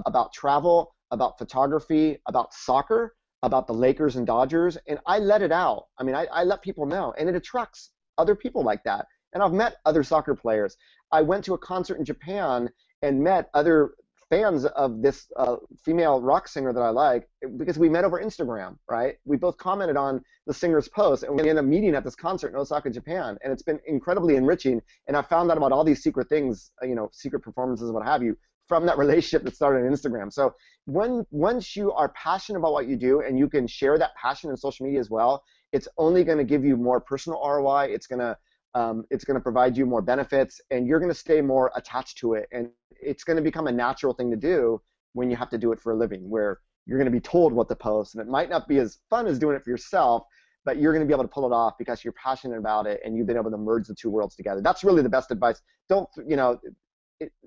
about 0.06 0.32
travel, 0.32 0.94
about 1.10 1.38
photography, 1.38 2.18
about 2.26 2.52
soccer, 2.52 3.14
about 3.42 3.66
the 3.66 3.72
Lakers 3.72 4.16
and 4.16 4.26
Dodgers, 4.26 4.76
and 4.86 4.98
I 5.06 5.18
let 5.18 5.42
it 5.42 5.52
out. 5.52 5.86
I 5.98 6.02
mean, 6.02 6.14
I, 6.14 6.26
I 6.26 6.44
let 6.44 6.62
people 6.62 6.86
know, 6.86 7.14
and 7.18 7.28
it 7.28 7.34
attracts 7.34 7.90
other 8.18 8.34
people 8.34 8.62
like 8.62 8.82
that. 8.84 9.06
And 9.32 9.42
I've 9.42 9.52
met 9.52 9.76
other 9.86 10.02
soccer 10.02 10.34
players. 10.34 10.76
I 11.12 11.22
went 11.22 11.44
to 11.44 11.54
a 11.54 11.58
concert 11.58 11.98
in 11.98 12.04
Japan 12.04 12.68
and 13.02 13.22
met 13.22 13.48
other 13.54 13.94
fans 14.30 14.64
of 14.64 15.02
this 15.02 15.26
uh, 15.36 15.56
female 15.84 16.22
rock 16.22 16.46
singer 16.46 16.72
that 16.72 16.80
I 16.80 16.88
like 16.88 17.28
because 17.56 17.78
we 17.78 17.88
met 17.88 18.04
over 18.04 18.22
Instagram, 18.22 18.78
right? 18.88 19.16
We 19.24 19.36
both 19.36 19.56
commented 19.58 19.96
on 19.96 20.22
the 20.46 20.54
singer's 20.54 20.88
post, 20.88 21.24
and 21.24 21.34
we 21.34 21.40
ended 21.40 21.58
up 21.58 21.64
meeting 21.64 21.94
at 21.96 22.04
this 22.04 22.14
concert 22.14 22.48
in 22.48 22.56
Osaka, 22.56 22.90
Japan, 22.90 23.36
and 23.42 23.52
it's 23.52 23.62
been 23.62 23.80
incredibly 23.86 24.36
enriching. 24.36 24.80
And 25.08 25.16
I 25.16 25.22
found 25.22 25.50
out 25.50 25.56
about 25.56 25.72
all 25.72 25.84
these 25.84 26.02
secret 26.02 26.28
things, 26.28 26.70
uh, 26.82 26.86
you 26.86 26.94
know, 26.94 27.10
secret 27.12 27.40
performances, 27.40 27.90
what 27.90 28.06
have 28.06 28.22
you, 28.22 28.38
from 28.68 28.86
that 28.86 28.98
relationship 29.04 29.42
that 29.44 29.56
started 29.56 29.84
on 29.84 29.92
Instagram. 29.92 30.32
So 30.32 30.54
when 30.86 31.26
once 31.32 31.74
you 31.74 31.92
are 31.92 32.10
passionate 32.10 32.60
about 32.60 32.72
what 32.72 32.86
you 32.86 32.96
do 32.96 33.20
and 33.20 33.36
you 33.36 33.48
can 33.48 33.66
share 33.66 33.98
that 33.98 34.14
passion 34.14 34.48
in 34.50 34.56
social 34.56 34.86
media 34.86 35.00
as 35.00 35.10
well, 35.10 35.42
it's 35.72 35.88
only 35.98 36.22
going 36.22 36.38
to 36.38 36.44
give 36.44 36.64
you 36.64 36.76
more 36.76 37.00
personal 37.00 37.40
ROI. 37.44 37.88
It's 37.90 38.06
going 38.06 38.20
to 38.20 38.36
um, 38.74 39.04
it's 39.10 39.24
going 39.24 39.34
to 39.34 39.40
provide 39.40 39.76
you 39.76 39.84
more 39.84 40.00
benefits, 40.00 40.60
and 40.70 40.86
you're 40.86 41.00
going 41.00 41.10
to 41.10 41.18
stay 41.18 41.40
more 41.40 41.72
attached 41.74 42.18
to 42.18 42.34
it. 42.34 42.48
And 42.52 42.70
it's 43.02 43.24
going 43.24 43.36
to 43.36 43.42
become 43.42 43.66
a 43.66 43.72
natural 43.72 44.14
thing 44.14 44.30
to 44.30 44.36
do 44.36 44.80
when 45.12 45.30
you 45.30 45.36
have 45.36 45.50
to 45.50 45.58
do 45.58 45.72
it 45.72 45.80
for 45.80 45.92
a 45.92 45.96
living, 45.96 46.28
where 46.28 46.60
you're 46.86 46.98
going 46.98 47.06
to 47.06 47.12
be 47.12 47.20
told 47.20 47.52
what 47.52 47.68
to 47.68 47.76
post, 47.76 48.14
and 48.14 48.22
it 48.22 48.30
might 48.30 48.50
not 48.50 48.68
be 48.68 48.78
as 48.78 48.98
fun 49.10 49.26
as 49.26 49.38
doing 49.38 49.56
it 49.56 49.62
for 49.62 49.70
yourself, 49.70 50.24
but 50.64 50.78
you're 50.78 50.92
going 50.92 51.04
to 51.04 51.06
be 51.06 51.14
able 51.14 51.24
to 51.24 51.28
pull 51.28 51.46
it 51.46 51.52
off 51.52 51.74
because 51.78 52.04
you're 52.04 52.12
passionate 52.12 52.58
about 52.58 52.86
it 52.86 53.00
and 53.04 53.16
you've 53.16 53.26
been 53.26 53.36
able 53.36 53.50
to 53.50 53.56
merge 53.56 53.86
the 53.86 53.94
two 53.94 54.10
worlds 54.10 54.36
together. 54.36 54.60
That's 54.60 54.84
really 54.84 55.02
the 55.02 55.08
best 55.08 55.30
advice. 55.30 55.60
Don't 55.88 56.08
you 56.26 56.36
know? 56.36 56.60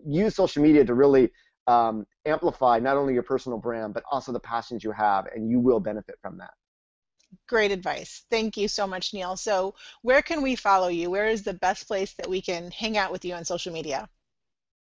Use 0.06 0.36
social 0.36 0.62
media 0.62 0.86
to 0.86 0.94
really 0.94 1.32
um, 1.66 2.06
amplify 2.26 2.80
not 2.80 2.96
only 2.96 3.14
your 3.14 3.24
personal 3.24 3.58
brand 3.58 3.94
but 3.94 4.04
also 4.12 4.32
the 4.32 4.40
passions 4.40 4.84
you 4.84 4.92
have, 4.92 5.28
and 5.36 5.50
you 5.50 5.60
will 5.60 5.80
benefit 5.80 6.16
from 6.22 6.38
that. 6.38 6.52
Great 7.48 7.72
advice. 7.72 8.24
Thank 8.30 8.58
you 8.58 8.68
so 8.68 8.86
much, 8.86 9.14
Neal. 9.14 9.36
So, 9.36 9.74
where 10.04 10.22
can 10.22 10.44
we 10.44 10.56
follow 10.56 10.88
you? 10.88 11.10
Where 11.10 11.28
is 11.28 11.44
the 11.44 11.54
best 11.54 11.88
place 11.88 12.14
that 12.14 12.30
we 12.30 12.42
can 12.42 12.70
hang 12.70 12.98
out 12.98 13.12
with 13.12 13.26
you 13.26 13.34
on 13.34 13.46
social 13.46 13.74
media? 13.74 14.08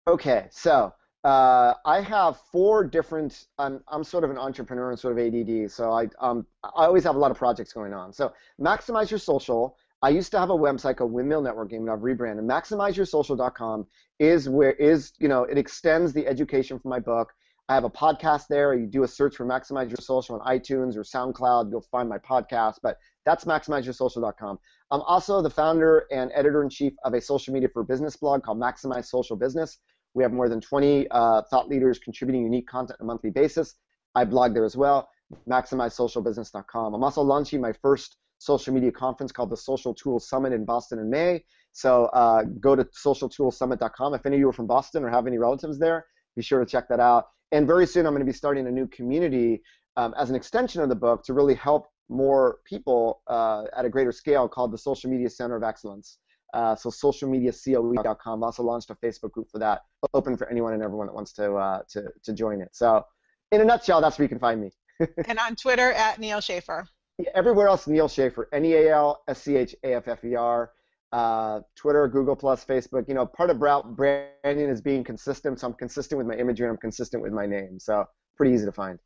Okay, 0.09 0.47
so 0.53 0.95
uh, 1.25 1.75
I 1.85 2.01
have 2.01 2.39
four 2.53 2.85
different. 2.85 3.47
I'm 3.59 3.83
I'm 3.89 4.05
sort 4.05 4.23
of 4.23 4.31
an 4.31 4.39
entrepreneur 4.39 4.91
and 4.91 4.99
sort 4.99 5.19
of 5.19 5.35
ADD, 5.35 5.69
so 5.69 5.91
I 5.91 6.09
um 6.21 6.47
I 6.63 6.87
always 6.87 7.03
have 7.03 7.17
a 7.17 7.19
lot 7.19 7.33
of 7.33 7.37
projects 7.37 7.73
going 7.73 7.93
on. 7.93 8.13
So 8.13 8.33
maximize 8.61 9.11
your 9.11 9.19
social. 9.19 9.77
I 10.03 10.11
used 10.11 10.31
to 10.33 10.39
have 10.39 10.51
a 10.51 10.57
website 10.57 10.99
called 10.99 11.11
Windmill 11.11 11.43
Networking, 11.43 11.79
and 11.79 11.91
I've 11.91 12.05
rebranded. 12.05 12.45
MaximizeYourSocial.com 12.45 13.87
is 14.21 14.49
where 14.49 14.73
is 14.73 15.13
you 15.19 15.27
know 15.27 15.43
it 15.43 15.59
extends 15.59 16.13
the 16.13 16.25
education 16.29 16.79
from 16.79 16.91
my 16.91 17.01
book. 17.01 17.33
I 17.69 17.75
have 17.75 17.83
a 17.83 17.91
podcast 17.91 18.47
there. 18.49 18.75
You 18.75 18.87
do 18.87 19.03
a 19.03 19.09
search 19.09 19.35
for 19.35 19.45
Maximize 19.45 19.89
Your 19.89 19.97
Social 20.01 20.41
on 20.41 20.47
iTunes 20.47 20.97
or 20.97 21.03
SoundCloud, 21.03 21.69
you'll 21.69 21.81
find 21.81 22.09
my 22.09 22.19
podcast. 22.19 22.77
But 22.81 22.99
that's 23.25 23.45
MaximizeYourSocial.com. 23.45 24.61
I'm 24.93 25.01
also 25.01 25.43
the 25.43 25.51
founder 25.51 26.07
and 26.13 26.31
editor 26.33 26.63
in 26.63 26.71
chief 26.71 26.93
of 27.05 27.15
a 27.15 27.21
social 27.21 27.53
media 27.53 27.69
for 27.69 27.83
business 27.83 28.17
blog 28.17 28.45
called 28.45 28.61
Maximize 28.61 29.07
Social 29.07 29.35
Business. 29.35 29.79
We 30.17 30.23
have 30.23 30.33
more 30.33 30.49
than 30.49 30.63
20 30.63 31.09
uh, 31.11 31.43
thought 31.51 31.69
leaders 31.69 31.99
contributing 31.99 32.43
unique 32.43 32.67
content 32.67 32.99
on 33.01 33.05
a 33.05 33.07
monthly 33.07 33.29
basis. 33.29 33.75
I 34.15 34.25
blog 34.25 34.55
there 34.55 34.65
as 34.65 34.75
well, 34.75 35.11
maximizesocialbusiness.com. 35.47 36.95
I'm 36.95 37.05
also 37.05 37.21
launching 37.21 37.61
my 37.61 37.75
first 37.75 38.17
social 38.39 38.73
media 38.73 38.91
conference 38.91 39.31
called 39.31 39.51
the 39.51 39.59
Social 39.59 39.93
Tools 39.93 40.27
Summit 40.27 40.55
in 40.55 40.65
Boston 40.65 41.01
in 41.01 41.11
May. 41.11 41.45
So 41.73 42.07
uh, 42.07 42.45
go 42.61 42.75
to 42.75 42.85
socialtoolsummit.com. 42.85 44.15
If 44.15 44.25
any 44.25 44.37
of 44.37 44.41
you 44.41 44.49
are 44.49 44.55
from 44.55 44.67
Boston 44.67 45.05
or 45.05 45.11
have 45.11 45.27
any 45.27 45.37
relatives 45.37 45.79
there, 45.79 46.07
be 46.35 46.43
sure 46.43 46.61
to 46.61 46.67
check 46.67 46.89
that 46.89 47.01
out. 47.01 47.27
And 47.53 47.67
very 47.67 47.87
soon 47.87 48.07
I'm 48.07 48.15
going 48.15 48.25
to 48.25 48.33
be 48.33 48.37
starting 48.37 48.67
a 48.67 48.71
new 48.71 48.87
community 48.87 49.61
um, 49.99 50.15
as 50.19 50.31
an 50.31 50.37
extension 50.37 50.81
of 50.81 50.89
the 50.89 50.95
book 50.95 51.25
to 51.25 51.35
really 51.35 51.55
help 51.55 51.89
more 52.09 52.61
people 52.65 53.21
uh, 53.27 53.65
at 53.77 53.85
a 53.85 53.91
greater 53.91 54.13
scale 54.13 54.49
called 54.49 54.73
the 54.73 54.79
Social 54.79 55.11
Media 55.11 55.29
Center 55.29 55.57
of 55.57 55.63
Excellence. 55.63 56.19
Uh, 56.57 56.75
so 56.75 56.89
socialmediacoe.com. 56.89 58.43
Also 58.43 58.63
launched 58.63 58.89
a 58.89 58.95
Facebook 58.95 59.31
group 59.31 59.51
for 59.51 59.59
that, 59.59 59.83
open 60.15 60.39
for 60.39 60.49
anyone 60.49 60.73
and 60.73 60.83
everyone 60.83 61.07
that 61.07 61.13
wants 61.13 61.35
to 61.35 61.55
uh, 61.55 61.83
to 61.91 62.05
to 62.23 62.33
join 62.33 62.63
it. 62.63 62.71
So, 62.73 63.05
in 63.53 63.61
a 63.61 63.65
nutshell, 63.65 64.01
that's 64.01 64.19
where 64.19 64.25
you 64.25 64.31
can 64.31 64.39
find 64.39 64.63
me. 64.63 64.71
and 65.29 65.39
on 65.39 65.55
Twitter 65.55 65.93
at 65.93 66.19
Neal 66.19 66.41
Schaefer. 66.41 66.89
everywhere 67.35 67.69
else, 67.69 67.87
Neal 67.87 68.09
Schaefer, 68.09 68.49
N-E-A-L 68.53 69.23
S-C-H-A-F-F-E-R. 69.29 70.71
Uh, 71.13 71.61
Twitter, 71.77 72.09
Google 72.09 72.37
Plus, 72.37 72.65
Facebook. 72.65 73.07
You 73.07 73.15
know, 73.15 73.27
part 73.27 73.51
of 73.51 73.59
branding 73.59 74.71
is 74.71 74.81
being 74.81 75.05
consistent. 75.05 75.61
So 75.61 75.69
I'm 75.69 75.75
consistent 75.75 76.17
with 76.17 76.27
my 76.27 76.37
imagery 76.37 76.67
and 76.67 76.73
I'm 76.73 76.81
consistent 76.81 77.23
with 77.23 77.33
my 77.33 77.45
name. 77.45 77.79
So 77.79 78.07
pretty 78.37 78.55
easy 78.55 78.65
to 78.65 78.73
find. 78.73 78.99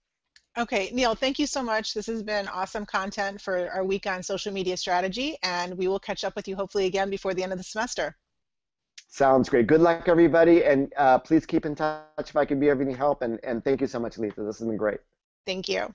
Okay, 0.59 0.91
Neal, 0.93 1.15
thank 1.15 1.39
you 1.39 1.47
so 1.47 1.63
much. 1.63 1.95
This 1.95 2.07
has 2.07 2.23
been 2.23 2.49
awesome 2.49 2.85
content 2.85 3.41
for 3.41 3.71
our 3.71 3.85
week 3.85 4.07
on 4.07 4.23
social 4.23 4.53
media 4.53 4.77
strategy, 4.77 5.37
and 5.43 5.79
we 5.79 5.87
will 5.87 6.01
catch 6.01 6.25
up 6.25 6.35
with 6.35 6.49
you 6.49 6.57
hopefully 6.57 6.87
again 6.87 7.09
before 7.09 7.35
the 7.35 7.43
end 7.43 7.53
of 7.53 7.59
the 7.59 7.65
semester. 7.65 8.17
Sounds 9.09 9.49
great. 9.49 9.67
Good 9.67 9.81
luck, 9.81 10.09
everybody, 10.09 10.65
and 10.65 10.93
uh, 10.97 11.19
please 11.19 11.47
keep 11.47 11.67
in 11.67 11.75
touch 11.75 12.05
if 12.19 12.37
I 12.37 12.45
can 12.45 12.59
be 12.59 12.69
of 12.69 12.81
any 12.81 12.93
help. 12.93 13.23
And, 13.23 13.39
and 13.45 13.63
thank 13.65 13.81
you 13.81 13.87
so 13.87 13.99
much, 13.99 14.19
Lisa. 14.19 14.43
This 14.43 14.59
has 14.59 14.67
been 14.67 14.77
great. 14.77 15.01
Thank 15.47 15.69
you. 15.69 15.95